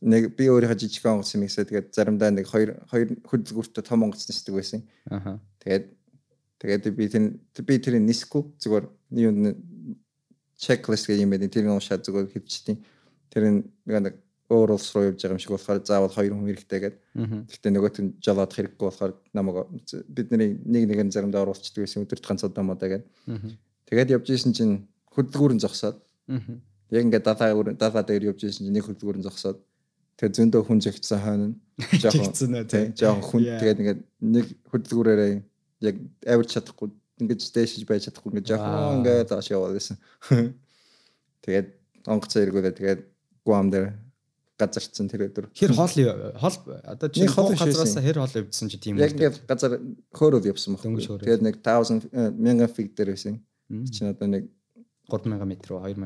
[0.02, 4.28] нэг би өөрийнхөө жижиг онгоц юм ихсээ тэгээд заримдаа нэг хоёр хоёр хөдөлгүүртээ том онгоц
[4.30, 4.82] нисдэг байсан.
[5.10, 5.40] Аха.
[5.64, 5.86] Тэгээд
[6.62, 7.24] тэгээд би тэр
[7.66, 8.86] би тэрийг нисэхгүй зүгээр
[10.62, 11.50] чеклист гэх юм байна.
[11.50, 12.78] Тэр уншаад зүгээр хэвчтiin.
[13.34, 14.16] Тэр нь нэг
[14.52, 17.02] өөр улс руу явж байгаа юм шиг болохоор заавал хоёр хүн хэрэгтэй гэдэг.
[17.50, 19.58] Гэхдээ нөгөөт нь жолоод хэрэггүй болохоор намайг
[20.12, 23.10] бидний нэг нэг нь заримдаа оруулцдаг байсан өдөрт ганц удаа модаа гэдэг.
[23.88, 24.76] Тэгээд явж исэн чинь
[25.16, 25.98] хөдөлгүүрэн зогсоод.
[26.92, 29.60] Яг ингээд датаа датаа дээр явж исэн чинь нэг хөдөлгүүрэн зогсоод.
[30.20, 31.48] Тэгээд зөндөө хүн зөгцсөн хойно.
[32.52, 32.86] Нь үү, тий.
[32.94, 33.42] жоохон хүн.
[33.58, 35.32] Тэгээд ингээд нэг хөдөлгүүрээрээ
[35.82, 35.96] яг
[36.28, 36.92] авирч чадахгүй
[37.22, 39.98] ингээд дэшиж байж чадахгүй ингээд жоохон ингээд тааш яваад байсан.
[41.46, 41.68] Тэгээд
[42.10, 43.02] онгоцоо эргүүлээ тэгээд
[43.46, 43.94] гуам дээр
[44.62, 45.50] газарцсан тэр өдөр.
[45.54, 49.82] Хэр хол хол одоо чи хол газраас хэр хол явдсан чи тийм Яг ингээд газар
[50.14, 50.86] хөөрөд явсан баг.
[50.86, 53.42] Тэгээд нэг 1000 1000 feet дээр байсан.
[53.70, 54.50] Чинь одоо нэг
[55.10, 56.06] 3000 м уу 2000 м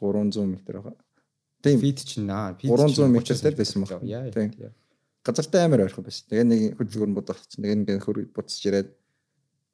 [0.00, 0.96] уу 300 м байгаа.
[1.60, 4.00] Тийм фит чинь аа фит 300 метр дээр байсан баг.
[4.00, 4.72] Тийм.
[5.26, 6.24] газартай амар ойрхон байсан.
[6.30, 7.60] Тэгээ нэг бодогцсон.
[7.62, 8.88] Тэгээ нэг хөр буцаж ирээд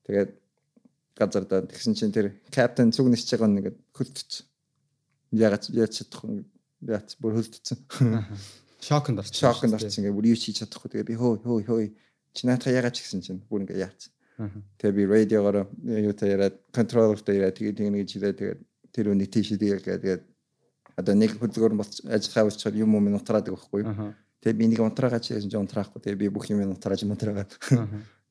[0.09, 0.31] тэгээд
[1.23, 4.45] газар даа тэгсэн чинь тэр каптен зүг нисэж байгаа нь ингээд хөлтөцсөн.
[5.39, 6.43] Ягаад яаж чадахгүй
[6.91, 7.79] яац бүр хөлтөцсөн.
[8.19, 8.35] Аха.
[8.83, 10.91] шоконд орсон Шоконд орсон ингээд бүр юу хийж чадахгүй.
[10.91, 11.87] Тэгээ би хөө хөө хөө
[12.35, 14.11] чи наатаа ягаад ч гэсэн чинь бүр ингээд яац.
[14.83, 19.07] Тэгээ би радиогоор юу та яриад контроллер та яриад тэгээ тэг нэг жилээ тэгээд тэр
[19.15, 20.23] үний тийш тэгээд тэгээд
[20.99, 23.87] одоо нэг хөдөлгөөр боц ажиллахаа болчиход юм юм нутраадаг байхгүй.
[24.43, 26.03] Тэгээ би нэг унтраагаа чи унтраахгүй.
[26.03, 27.53] Тэгээ би бүх юм унтрааж унтраагаад.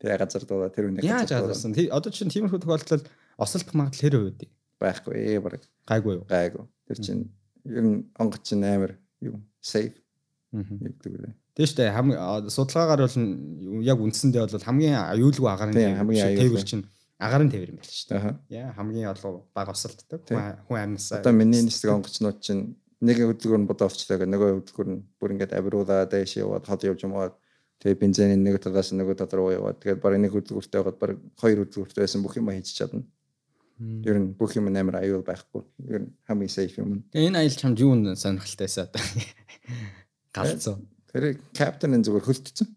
[0.01, 1.29] Тэгээ газар дуулаа тэр үнийг яаж
[1.77, 3.05] Тий- одоо чинь тиймэрхүү тохиолдолд
[3.37, 4.41] осолдох магадлал хэр үед
[4.81, 6.25] байхгүй ээ баг гайгүй юу?
[6.25, 6.65] Гайгүй.
[6.89, 7.23] Тэр чинь
[7.69, 9.93] ер нь онгоц чинь амар юу safe
[11.69, 13.17] шүү дээ хамгийн а, судалгаагаар бол
[13.85, 16.83] яг үндсэндээ бол хамгийн аюулгүй агарын тээвэр чинь
[17.21, 18.09] агарын тээвэр юм байл шүү
[18.49, 20.25] дээ яа хамгийн олон баг осолддог
[20.65, 24.99] хүн амьсаа Одоо миний нисдэг онгоцнууд чинь нэг хөдөлгөөр нь бодоовчлаа гэх нөгөө хөдөлгөөр нь
[25.21, 27.33] бүр ингээд авируулаа дэш яваад хол явж юмаад
[27.81, 31.65] тэгээ бензин нэг талаас нөгөө тал руу яваад тэгээд бараг нэг хөдөлгөөртэй байгаад бараг хоёр
[31.65, 33.03] хөдөлгөөртэй байсан бүх юм хийж чадна.
[33.81, 35.65] Ер нь бүх юм амар аюул байхгүй.
[35.89, 37.01] Ер нь хамгийн safe юм.
[37.09, 39.01] Тэгээ энэ аялал чамд юу нэ сонирхолтойсаа одоо
[40.37, 40.77] галзуу
[41.11, 42.67] Тэр каптен нь зүгээр хөлтсөн.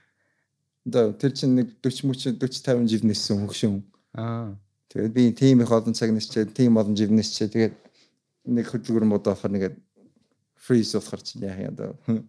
[0.88, 3.84] Одоо тэр чинь нэг 40 мөч 40 50 жив ниссэн хөгшин.
[4.16, 4.56] аа
[4.88, 7.52] Тэгээд би тийм их олон цаг нисчээ, тийм олон жив нисчээ.
[7.52, 7.74] Тэгээд
[8.48, 9.76] нэг хөдөлгөр мод авахар нэгээд
[10.56, 11.90] freeze болохоор чинь яах юм одоо.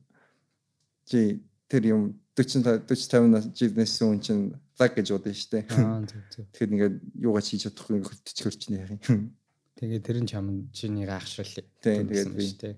[1.09, 1.39] Чи
[1.71, 2.01] тэр юм
[2.35, 4.43] 40 40 50 жив ниссэн хүн чинь
[4.79, 5.63] lag гэж бодсон шүү дээ.
[5.71, 9.31] аа зөв зөв Тэгэхээр ингээд юугаа хийж чадахгүй хөдөлж хөрч чинь яах юм.
[9.79, 11.47] тэгээ тэр нь чам чиний гайхшрал
[11.79, 12.75] Тийм, тэгээд би- тий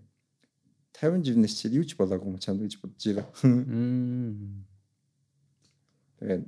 [0.93, 3.25] 50 жив нисчээд юу ч болоогүй юм чамд гэж бодож ирээ.
[6.19, 6.43] Тэгээд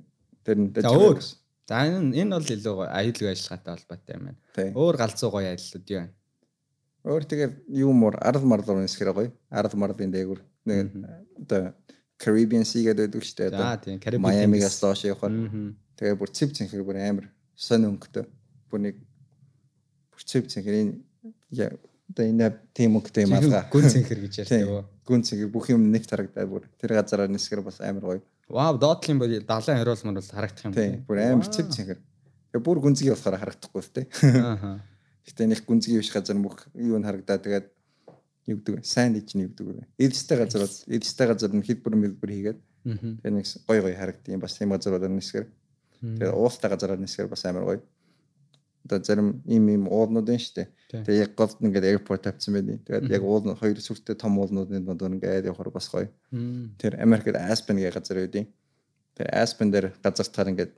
[0.45, 1.17] тэр нь өөр.
[1.65, 4.37] За энэ бол илүү аюулгүй ажиллагаатай холбоотой юм байна.
[4.77, 6.09] Өөр галзуу гоё аяллууд юу вэ?
[7.09, 9.31] Өөр тэгээд юмор арал марлуу нисгэр гоё.
[9.49, 10.39] Арал марлын дээгүр.
[10.69, 10.93] Нэг
[11.41, 11.73] одоо
[12.17, 13.49] Caribbean Sea гэдэг үг шүү дээ.
[13.51, 14.23] За тийм Карибик.
[14.23, 15.35] Майамигаас доош явахаар
[15.99, 18.25] тэгээ бүр цэв цэнхэр бүр амар сонь өнгөтэй.
[18.71, 18.95] Бүр нэг
[20.11, 20.93] бүр цэв цэнхэр энэ
[22.09, 23.67] одоо энэ тийм өнгөтэй юм аа.
[23.67, 24.87] Гүн цэнхэр гэж ярьдаг.
[25.03, 28.21] Гүн цэнхэр бүх юм нэг тарагдаад бүр тэр газараа нисгэр бас амар гоё.
[28.47, 31.03] Вау, доотлын бол 70 хариулмаар бол харагдах юм Тийм.
[31.09, 31.99] Бүр амар цэг цэнгэр.
[32.53, 34.01] Тэгээ бүр гүнзгий болохоор харагдахгүй л те.
[34.37, 34.79] Аа.
[35.25, 37.74] Гэтэ нэг гүнзгий биш газар мөх юу н харагдаа тэгээд
[38.47, 38.83] юу гэдэг вэ?
[38.83, 39.87] Сайн нь юу гэдэг вэ?
[39.97, 43.17] Эдстэй газар бол эдстэй газар нь хэлбэр мэлбэр хийгээд Аа.
[43.17, 45.45] тэгээд нэг гой гой харагдсан бас тийм газар бол нисгэр.
[46.01, 47.81] Тэгээд уултай газараар нисгэр бас амар гоё.
[48.85, 50.69] Одоо зарим ийм ийм уулнууд нь штэ.
[50.93, 51.01] Тийм.
[51.01, 52.85] Тэгээд яг голд ингээд airport тавьсан байдаг.
[52.85, 56.09] Тэгээд яг уул хоёр сүртэй том уулнуудын дунд ингээд явахаар бас гоё.
[56.77, 58.45] Тэр Америкт Aspen гэх газар үүдий.
[59.17, 60.73] Тэр Aspen дээр газар таар ингээд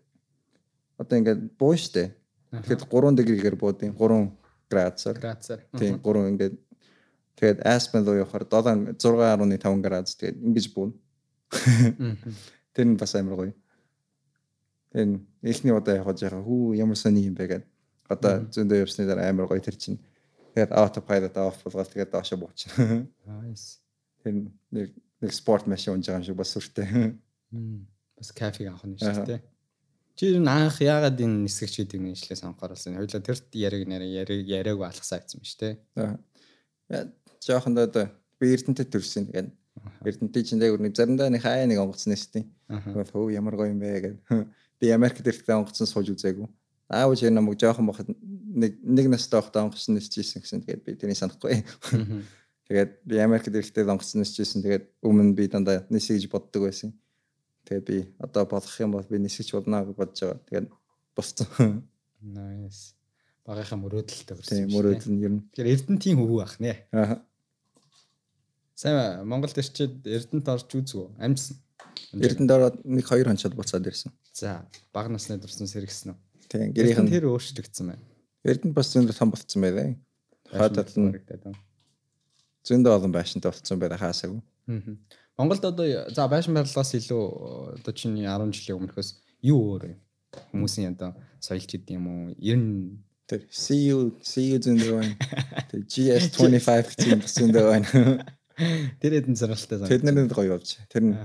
[0.95, 2.15] одоо ингээд буу штэ.
[2.55, 4.32] Тэгэхэд 3 дэгригээр буудیں۔ 3
[4.72, 5.20] градусаар.
[5.20, 5.59] Грацаар.
[5.76, 6.55] Тийм 3 ингээд
[7.38, 10.94] тэгээд Aspen руу явахаар 7 6.5 градус тэгээд ингэж буuna.
[12.74, 13.54] Тэр нь бас амар гоё.
[14.92, 17.70] Тэр эхний удаа явах жаа хүү ямар сони юм бэ гэдэг.
[18.10, 20.00] Одоо зөндөө явсны дараа амар гоё тэр чинь.
[20.56, 22.74] Тэгээд autopilot off болгоод тэгээд доошо буучна.
[23.30, 23.80] Nice.
[24.24, 27.14] Тэр нэг нэг спорт машин унж байгаа юм шиг бас сүртэй.
[28.18, 29.42] Бас кафег авах нь шүү дээ.
[30.18, 32.98] Чи ер нь анх яагаад энэ нэг нэшлээ сонгохоор болсон.
[32.98, 35.74] Хоёлаа тэр яриг нэр яриг яриаг алгасаа гэсэн юм шүү дээ.
[37.48, 37.60] Аа.
[37.60, 39.32] Жохон доо би Эрдэнэтэд төрсөн.
[39.32, 39.50] Тэгээд
[40.06, 43.80] Эрдэнэтэй чинь дээр нэг заримдаа нэг хаяа нэг онгоцсон нэстیں۔ Тэгвэл хөө ямар гоё юм
[43.82, 44.48] бэ гэдэг.
[44.78, 46.48] Би Америкт ирэхдээ онгоцсон сууж үзээгүй.
[46.89, 50.62] Аав чи намайг жоохон бахад нэг нэг настай байхдаа онгоцсон нэсчихсэн гэсэн.
[50.68, 51.66] Тэгээд би тэрийг санахгүй.
[52.70, 54.62] Тэгээд би Америкт ирэхдээ онгоцсон нэсчихсэн.
[54.62, 56.93] Тэгээд өмнө би дандаа нисэж боддог байсан.
[57.66, 60.41] Тэгээд би одоо болох юм бол би нисэж болно гэж бодож байгаа.
[60.45, 60.68] Тэгээд
[61.18, 61.84] босцсон.
[62.22, 62.98] Nice.
[63.48, 64.68] Багийнхаа мөрөөдөлтэй хүрсэн.
[64.68, 65.43] Тийм мөрөөдөл нь ер нь.
[65.56, 66.74] Тэгэхээр Эрдэнтийн хөвгүү ах нэ.
[66.91, 67.24] Аа.
[68.78, 71.09] Сайн Монголд ирчээд Эрдэнэт орж үзв.
[71.17, 71.57] Амьдсан.
[72.13, 74.13] Эрдэнэд ороод нэг хоёр хонцод буцаад ирсэн.
[74.30, 76.17] За, баг насны дурсан сэргсэн үү?
[76.45, 78.05] Тийм гэрийнх нь Тэр өөрчлөгдсөн байна.
[78.45, 79.97] Эрдэнэт бас зөндөө том болцсон байлаа.
[80.53, 81.09] Хатад нь
[82.69, 84.45] зөндөө олон байшинтай болцсон байлаа хаасаагүй.
[84.69, 84.93] Мгм.
[85.41, 89.09] Монголд одоо за байшин барилгаас илүү одоо чиний 10 жилийн өмнөхөөс
[89.41, 89.99] юу өөр юм?
[90.53, 92.38] Хүмүүсийн одоо соёлч гэдэг юм уу?
[92.38, 95.15] Ер нь Тэр CU CU зөндөө байна.
[95.67, 97.88] Тэр GS25 гэсэн зөндөө байна.
[98.58, 100.82] тэр хэдэн зэрэгтэй Тэд нар гоё явж.
[100.89, 101.16] Тэр нь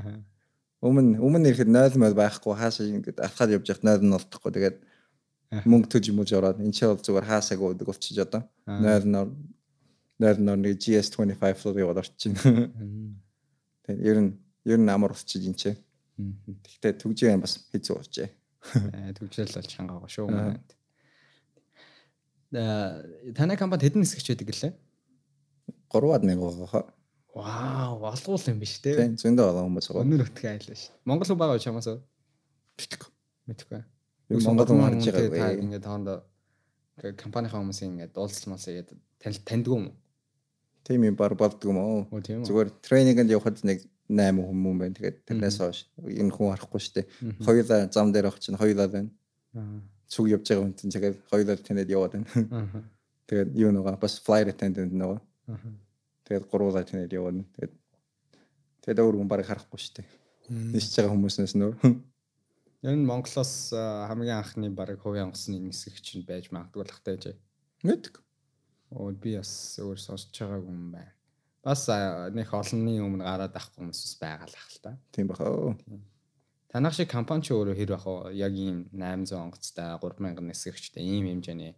[0.85, 4.51] өмнө өмнө ирэхэд 0 мод байхгүй хаашаа ингэж атхаад явж явах 0 нь олдохгүй.
[4.53, 4.77] Тэгээд
[5.65, 8.43] мөнгө төж мөж ороод энэ ч бол зүгээр хаасаагүй удаг болчих одоо.
[8.67, 9.29] 0 нор
[10.21, 12.37] 0 нор нэг GS25 руу яваад орчих.
[13.87, 14.33] Тэгээд ер нь
[14.69, 15.63] ер нь амар болчих энэ ч.
[16.19, 18.31] Гэхдээ төгжээ бас хэцүү болчихээ.
[19.19, 20.61] төвчрэл бол чангаагаа шүү маань.
[22.53, 24.73] Э танай компани хэдэн нисгэж байдаг гэлээ?
[25.91, 26.85] 3-аад мянга байгаа.
[27.33, 28.93] Вау, олгуул юм биш те.
[28.93, 30.05] Тийм зөндөө олон хүмүүс байгаа.
[30.05, 30.93] Өнөр өтгөө айлаа шүү.
[31.09, 31.89] Монгол хүн байгаа чамаас
[33.49, 33.81] мэдгүй.
[34.29, 35.63] Би Монгол хүн харж та байгаагүй.
[35.65, 36.19] ингээд хоорондоо
[37.17, 39.87] компанийн хүмүүсийн ингээд уулзалмаас тэгээд танил таньдгүй юм.
[40.85, 41.33] Тийм юм бар.
[41.33, 42.45] Оо тийм үү.
[42.45, 43.81] Зүгээр тренингэнд явахад нэг
[44.13, 44.97] 8 хүмүүс байна.
[45.01, 47.07] Тэгээд тэрнээс хойш энэ хүн харахгүй дээ.
[47.41, 49.11] Хоёулаа зам дээр авах чинь хоёулаа байна.
[50.05, 52.29] Цуг явж байгаа хүн чинь тэгээд хоёулаа танад яваад байна.
[53.25, 55.17] Тэгээд юу нөгөө бас flight attendant нөгөө.
[55.49, 55.57] Аа.
[56.33, 57.45] Тэгээд гурвуулаа танад яваад.
[57.61, 57.75] Тэгээд
[58.81, 60.09] тэгээд өөр хүн барыг харахгүй шүү дээ.
[60.73, 61.73] Нисэж байгаа хүмүүснээс нөө.
[62.89, 67.37] Яг нь Монголоос хамгийн анхны баг хувийн онгоцны нисгэгч нь байж магадгүй л хахтай жаа.
[67.85, 68.25] Мэдг.
[68.97, 71.13] Оо би бас өөр сонсож байгаагүй юм байна.
[71.61, 71.85] Бас
[72.33, 74.97] нэг олонний өмнө гараад авахгүй хүмүүс байгаа л ах л та.
[75.13, 75.77] Тийм баха.
[76.73, 78.33] Танах шиг компани ч өөрөө хэр байх вэ?
[78.41, 81.77] Яг ийм 800 онгоцтой 3000 нисгэгчтэй ийм хэмжээний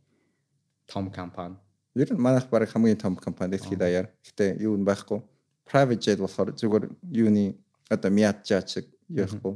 [0.87, 1.59] том компани.
[1.95, 4.11] Ер нь манайх барыг хамгийн том компани дэлхийд даяар.
[4.27, 5.23] Гэтэ юу нь байхгүй.
[5.65, 7.55] Private jet болохоор зүгээр юуны
[7.89, 9.55] одоо Miata чиг явахгүй.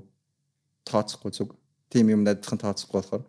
[0.86, 1.56] Тооцохгүй зүг.
[1.90, 3.22] Тим юм нададхан тооцохгүй болохоор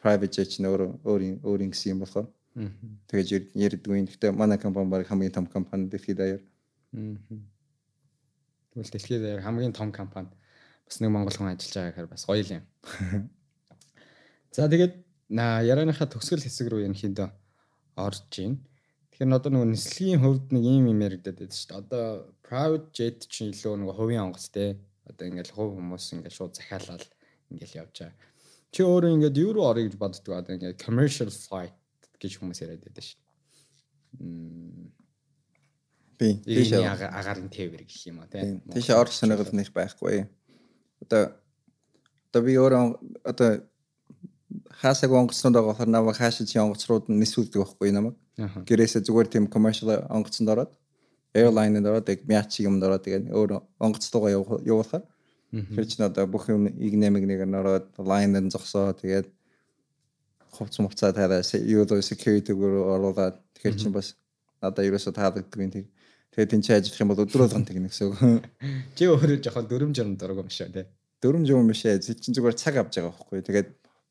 [0.00, 2.26] private jet чинь өөр өөрийн өөрийн гэсэн юм болохоор
[3.12, 4.08] тэгэж ярьдгүй.
[4.08, 6.42] Гэтэ манай компани барыг хамгийн том компани дэлхийд даяар.
[8.72, 10.32] Тэгвэл дэлхийд даяар хамгийн том компани
[10.88, 12.64] бас нэг монгол хүн ажиллаж байгаа гэхээр бас гоё юм.
[14.56, 14.94] За тэгээд
[15.28, 17.28] на ярианыхаа төгсгөл хэсэг рүү хиндэ
[17.96, 18.60] орж гин.
[19.10, 21.80] Тэгэхээр одоо нөгөө нислэгийн хувьд нэг юм юм яригдаад байдаг шүү дээ.
[21.82, 22.04] Одоо
[22.44, 24.76] private jet чинь илүү нөгөө хувийн онгоц те.
[25.08, 27.06] Одоо ингээл хувь хүмүүс ингээл шууд захиалал
[27.50, 28.16] ингээл явж байгаа.
[28.70, 31.76] Чи өөрөө ингээд юу руу орё гэж боддог одоо ингээд commercial flight
[32.20, 33.20] гэж хүмүүс яриад байдаг шүү
[36.16, 38.64] Би Тийш агарын тээвэр гэх юм а Тийм.
[38.72, 40.24] Тийш орох сонирхол нэг байхгүй.
[41.04, 41.36] Одоо
[42.32, 42.84] одоо би өөрөө
[43.28, 43.50] одоо
[44.70, 48.16] хаасаг онгоцнод байгаа болохоор намайг хаашаа чи онгоцрууд нь нисүүлдэг байхгүй намайг.
[48.38, 50.72] Гэрээсээ зүгээр тийм commercial онгоцонд ороод
[51.34, 53.50] airline-д ороод яг мяч юмд ороод тэгээд өөр
[53.80, 54.30] онгоцтойгоо
[54.64, 55.04] явуулахаар
[55.52, 59.26] тэр чинь одоо бүх юм игнэмиг нэг нь ороод line-д зогсоо тэгээд
[60.52, 64.16] хувц муцаа тавиа юу доо security гөр оруулаад тэгэхээр чинь бас
[64.62, 65.86] надаа ерөөсө таалагддаг юм тийм.
[66.34, 68.16] Тэгээд энэ ч ажиллах юм бол өдрөөлгөн тэгнэ гэсэн үг.
[68.96, 70.86] Чи өөрөө жоохон дүрм жирм дург юм шүү тий.
[71.22, 72.00] дөрөм жим биш ээ.
[72.00, 73.40] Чи зүгээр цаг авч байгаа байхгүй.
[73.42, 73.68] Тэгээд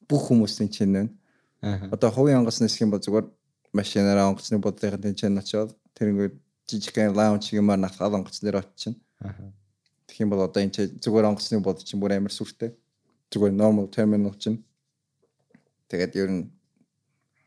[0.09, 1.11] бүх хүмүүсийн чинь байна.
[1.91, 3.25] Одоо хувийн онгоц нисэх юм бол зүгээр
[3.73, 6.33] машинаараа онгоцны бодлогын тэнцэн очоод тэрнгээр
[6.69, 8.95] жижигхэн лаунч юмар натгаад онгоц нэр очино.
[10.07, 12.71] Тэгэх юм бол одоо энэ чинь зүгээр онгоцны бод чинь бүр амар сүртэй.
[13.31, 14.61] Зүгээр normal terminal чинь.
[15.89, 16.43] Тэгээд ер нь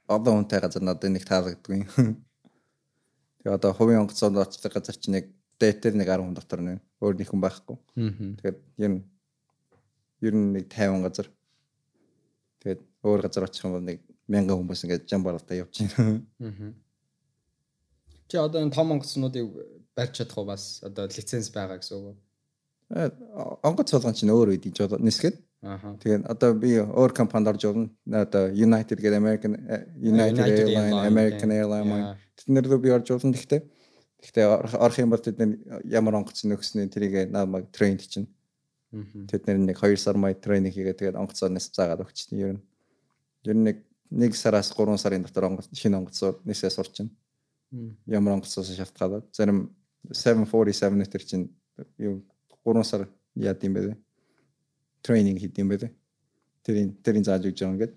[0.07, 1.87] одоо үнтэй газар надад нэг таалагддгүй.
[3.39, 5.25] Тэгээ одоо хувийн онгоцоор очдог газар чинь нэг
[5.61, 6.81] дэтер нэг 10 хүн дотор нэ.
[7.01, 7.77] Өөр нэг хүн байхгүй.
[8.43, 9.03] Тэгээд ер нь
[10.23, 11.29] ер нь нэг 50 газар.
[12.63, 13.99] Тэгээд өөр газар очих юм бол нэг
[14.29, 16.23] 1000 хүмүүс ингээд жамбаралтай явж байна.
[16.41, 16.73] Аа.
[18.29, 19.47] Чи одоо энэ том онгоцнуудыг
[19.97, 22.17] барьж чадах уу бас одоо лиценз байгаа гэсэн үг үү?
[22.89, 23.11] Э,
[23.63, 25.97] Онгоц болгон чинь өөр үед иж нисгээд Аа.
[25.99, 27.91] тэгээд одоо би өөр компанид орж болно.
[28.07, 31.59] Одоо United гэдэг American э, United United Airline, Airline, American тийм.
[31.59, 32.17] Airline маань Яа.
[32.39, 33.61] тэднэр рүү би орж болно гэхдээ
[34.23, 35.51] гэхдээ орох- юм бол тэд нар
[35.85, 38.29] ямар онгоц нөхснээ тэрийг намайг трейнд чинь.
[38.93, 42.63] Тэд нар нэг 2 сар май трейнинг хийгээд тэгээд онгоцоос заагаад өгчтээ ер нь
[43.45, 43.77] ер нь нэг
[44.11, 47.09] 1 сараас 3 сарын дотор онгоц шинэ онгоцоор нисээ сурчин
[48.07, 49.75] ямар онгоцоос шалтгаалаад зарим
[50.13, 51.53] 747 метр чинь
[51.99, 52.25] юу
[52.65, 53.97] 3 сар яад юм бэ
[55.03, 55.93] трейнинг хийд юм бэ
[56.65, 57.95] тэрийн тэрийн зааж өгч байгаа ингээд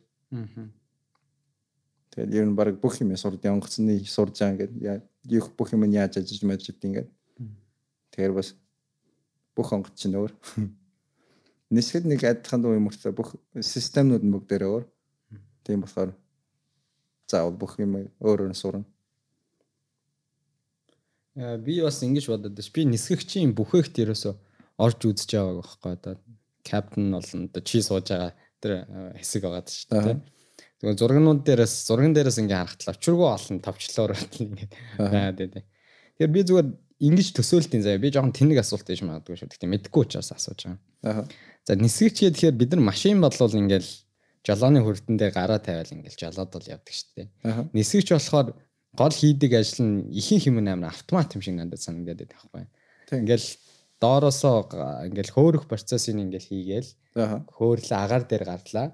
[2.11, 5.95] тэгээд ер нь баг бүх юм сурд онгоцны сурж байгаа ингээд юу бүх юм нь
[5.95, 7.09] яаж ажиллаж мэдж өгд ингээд.
[8.11, 8.55] Тэгэхээр бас
[9.55, 10.33] бүх онгоц чинь өөр
[11.71, 14.85] нисгэд нэг адилхан дуу юм уу бүх системнүүд нь бүгдээрээ өөр
[15.63, 16.11] тийм болохоор
[17.31, 18.85] заавал бүх юм өөрөөр нь сурна
[21.35, 22.71] Яа, Би бас ингэж бодод ш.
[22.75, 24.35] Би нисгэгчийн бүхээгт ерөөсө
[24.83, 26.13] орж үзэж байгаа байхгүй одоо
[26.67, 30.19] капитан болно одоо чи сууж байгаа тэр э, хэсэг байгаа шүү дээ.
[30.83, 34.69] Тэгвэл зургнууд дээрээс зурган дээрээс ингээ харахад авчиргүй олон тавчлаар батал ингээ
[34.99, 35.63] байгаад байдیں۔
[36.19, 36.67] Тэгэхээр би зүгээр
[36.99, 39.49] ингэж төсөөлтийн заяа би жоохон тэнэг асуулт хийж магадгүй шүү.
[39.55, 40.83] Гэхдээ мэдэхгүй учраас асууж байгаа.
[41.07, 41.23] аа
[41.67, 43.89] За нисгэгч гэхээр бид нар машин бодлол ингээл
[44.41, 47.27] жолооны хүрдэндээ гараа тавиал ингээл жолоод бол явдаг шүү дээ.
[47.77, 48.57] Нисгэгч болохоор
[48.97, 52.65] гол хийдэг ажил нь ихэнх юм амар автомат юм шиг надад санагдаад байдаг байхгүй.
[53.13, 53.47] Ингээл
[54.01, 54.57] доороосоо
[55.05, 56.89] ингээл хөөрөх процессыг ингээл хийгээл
[57.21, 58.87] аа хөөрлөө агаар дээр гарлаа.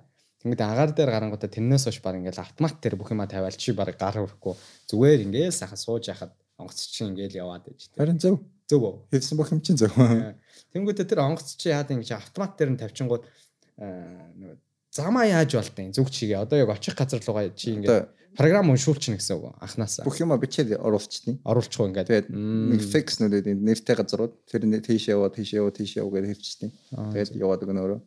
[0.44, 3.96] Тэгмэд агаар дээр гарангуудаа тэрнээс хойш баг ингээл автомат дээр бүх юма тавиал чи баг
[3.96, 4.54] гар өрөхгүй
[4.92, 8.96] зүгээр ингээл сайхан сууж яхад онгоц чи ингээл яваад байж харин зөв Зөв үү?
[9.16, 9.96] Хэвсэн бүх юм чинь зөв.
[9.96, 10.36] Э,
[10.76, 13.88] Тэнгүүдээ тэр онгоц чи яад ингэж автомат дээр нь тавьчингууд э,
[14.36, 14.58] нөгөө
[14.92, 19.38] замаа яаж болтын зүг чигээ одоо яг очих газар руугаа чи ингэ програм уншуулчихна гэсэн
[19.38, 20.06] үг анханасаа.
[20.06, 21.38] Бүх юм бичээд оруулчихна.
[21.42, 22.10] Оруулчих уу ингээд.
[22.10, 26.26] Тэгээд нэг фикс нүдэд нэртэй газрууд тэр нь тийш яваа, тийш яваа, тийш яваа гэж
[26.38, 26.72] хэвчтэн.
[26.94, 28.02] Тэгээд яваад өгнө өөрөө.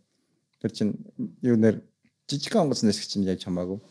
[0.63, 0.93] Тэр чинь
[1.43, 1.83] юу нэр
[2.31, 3.83] жижиг онгоц нэсгч чинь яаж хамаагүй.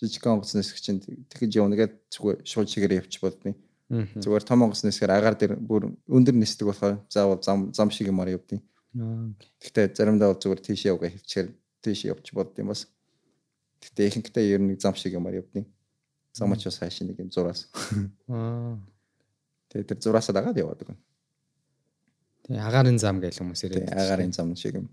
[0.00, 3.52] Жижиг онгоц нэсгч чинь тэгж явна гэдэг зүгээр шууд чигээр явчих болтны.
[3.92, 8.32] Зүгээр том онгоц нисгэр агаар дээр бүр өндөр нисдэг болохоор заавал зам зам шиг юмар
[8.32, 8.62] явдیں۔
[9.60, 11.48] Гэхдээ заримдаа бол зүгээр тийш явгаа хөвчээр
[11.84, 12.88] тийш явж бодд юм бас.
[13.84, 15.68] Гэхдээ ихэнхдээ ер нь зам шиг юмар явдیں۔
[16.32, 17.68] Зам учраас хайш нэг юм зураас.
[18.32, 18.80] Аа.
[19.68, 20.96] Тэгээд тэр зураасаа дагаад яваад гэнэ.
[22.48, 23.92] Тэг агарын зам гэх хүмүүс ирээд.
[23.92, 24.88] Агарын зам шиг юм.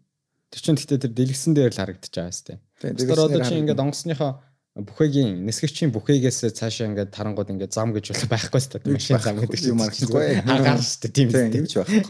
[0.52, 2.60] Тэр чинь гэхдээ тэр дэлгэсэн дээр л харагдчихаа хэвээр.
[3.00, 8.32] Тэр одоо чи ингээд онгоцныхоо бүхэгийн нисгэгчийн бүхээгээс цаашаа ингээд тарангууд ингээд зам гэж бол
[8.32, 8.80] байхгүй сте.
[8.88, 10.40] Машин зам гэдэг юм арахгүй.
[10.48, 11.60] агаар сте тийм Тийм сте.
[11.60, 12.02] юу ч байхгүй.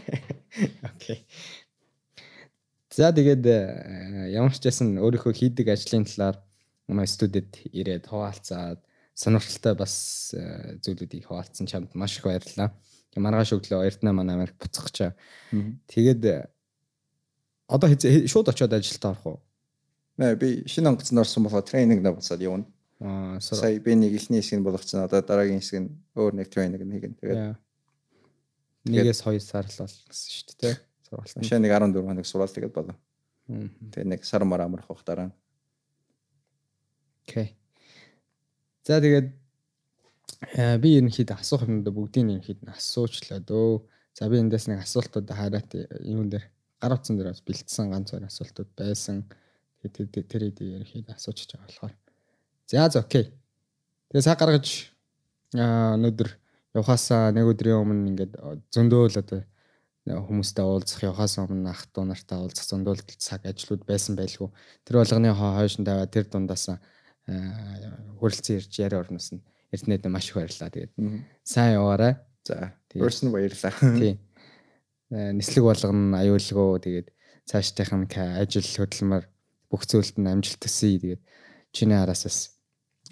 [0.86, 1.18] Окей.
[2.94, 6.38] За тэгээд э, ямар ч байсан өөрийнхөө хийдэг ажлын талаар
[6.86, 8.78] манай студид ирээд хуваалцаад
[9.16, 12.70] сонирхолтой бас э, зүйлүүдийг хуваалцсан чамд маш их баярлалаа.
[13.18, 15.18] Маргааш өглөө эрдэнэ манай Америк буцах гэж.
[15.90, 16.46] Тэгээд э,
[17.66, 19.38] одоо хэзээ- шууд очиод ажилд орох уу?
[20.22, 22.66] Нэ би шинэ онгоцнд орсон болохоор тренинг навсаад явна.
[23.02, 25.02] Аа, Сая би нэг ихний хэсэг нь болгоцсон.
[25.02, 27.18] Одоо дараагийн хэсэг нь өөр нэг тренинг нэгэн.
[27.18, 27.58] Тэгээд.
[28.86, 30.76] Нэгээс 2 сар л бол гэсэн шүү дээ.
[31.10, 31.34] Сургалт.
[31.42, 32.96] машин нэг 14 хоног сураал тэгээд болоо.
[33.50, 35.34] Тэгээд нэг сар мар амарх бах дараа.
[37.26, 37.58] Окей.
[38.86, 39.34] За тэгээд
[40.54, 43.82] э, би ерөнхийдөө асуух юмдаа бүгдийг ерөнхийд нь асуучлаа дөө.
[44.14, 45.70] За би эндээс нэг асуултууд хараад
[46.06, 46.46] юун дээр
[46.78, 49.26] гар утсан дээр бас бэлдсэн ганц хоёр асуултууд байсан.
[49.82, 51.94] Тэгээд тэр- тэрийг ерөнхийдөө асуучих байгаа болохоор.
[52.70, 53.24] За за окей.
[54.10, 54.66] Тэгээд цаг гаргаж
[55.54, 56.30] өнөөдөр
[56.78, 58.32] явхаасаа нэг өдрийн өмнө ингээд
[58.72, 59.42] зөндөөл одоо
[60.06, 64.48] хүмүүстэй уулзах явахаас өмнө ах トゥ нартай уулзах зөндөөл цаг ажлууд байсан байлгүй.
[64.86, 66.78] Тэр болгоны хойшин тавиа тэр дундаасаа
[68.18, 70.70] хөрөлцөн ирж яриа орноос нь эрдэнэд маш их баярлаа.
[70.70, 70.92] Тэгээд
[71.46, 72.18] сайн яваарай.
[72.42, 72.74] За.
[72.90, 73.72] Person баярлаа.
[73.98, 74.18] Тий.
[75.12, 77.08] Э, Нислэг болгоно аюулгүй тэгээд
[77.46, 78.06] цаашдынх нь
[78.42, 79.24] ажил хөдөлмөр
[79.72, 81.00] бүх зүйлд нь амжилт төсөй.
[81.00, 81.22] Тэгээд
[81.72, 82.38] чиний араас бас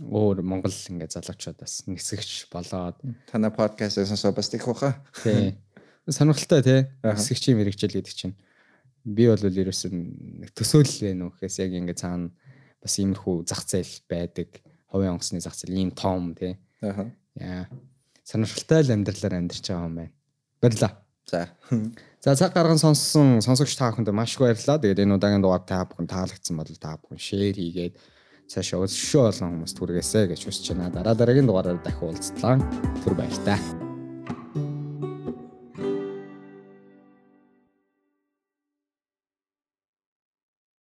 [0.05, 3.01] өөр Монгол ингээд залуучууд бас нисгэгч болоод
[3.33, 5.01] Тана подкастээс сонсоо бас их баха.
[5.25, 5.57] тий.
[6.07, 6.81] Сонирхолтой тий.
[7.01, 7.17] Аха.
[7.17, 8.37] Нисгэгчийн мэрэгжил гэдэг чинь
[9.05, 12.29] Би бол ерөөсөн төсөөлөл вэ нөх гэхээс яг ингээд цаана
[12.85, 14.61] бас иймэрхүү зах зээл байдаг.
[14.93, 16.61] Хувийн онгоцны зах зээл ийм том тий.
[16.85, 17.09] Аха.
[17.41, 17.65] Яа.
[18.21, 20.13] Сонирхолтой л амьдралаар амьдарч байгаа юм байна.
[20.61, 20.93] Баярлаа.
[21.27, 21.49] За.
[22.21, 24.79] За цаг гарган сонссон сонсогч та бүхэнд маш их баярлалаа.
[24.79, 27.95] Тэгээд энэ удаагийн дугаар та бүхэн таалагдсан бол та бүхэн шеэр хийгээд
[28.51, 30.91] цаашаа өсшөө олон хүмүүст хүргээсэй гэж хүсэж байна.
[30.91, 32.59] Дараа дараагийн дугаараар дахин уулзтлаа.
[33.05, 33.90] Түр баярлалаа.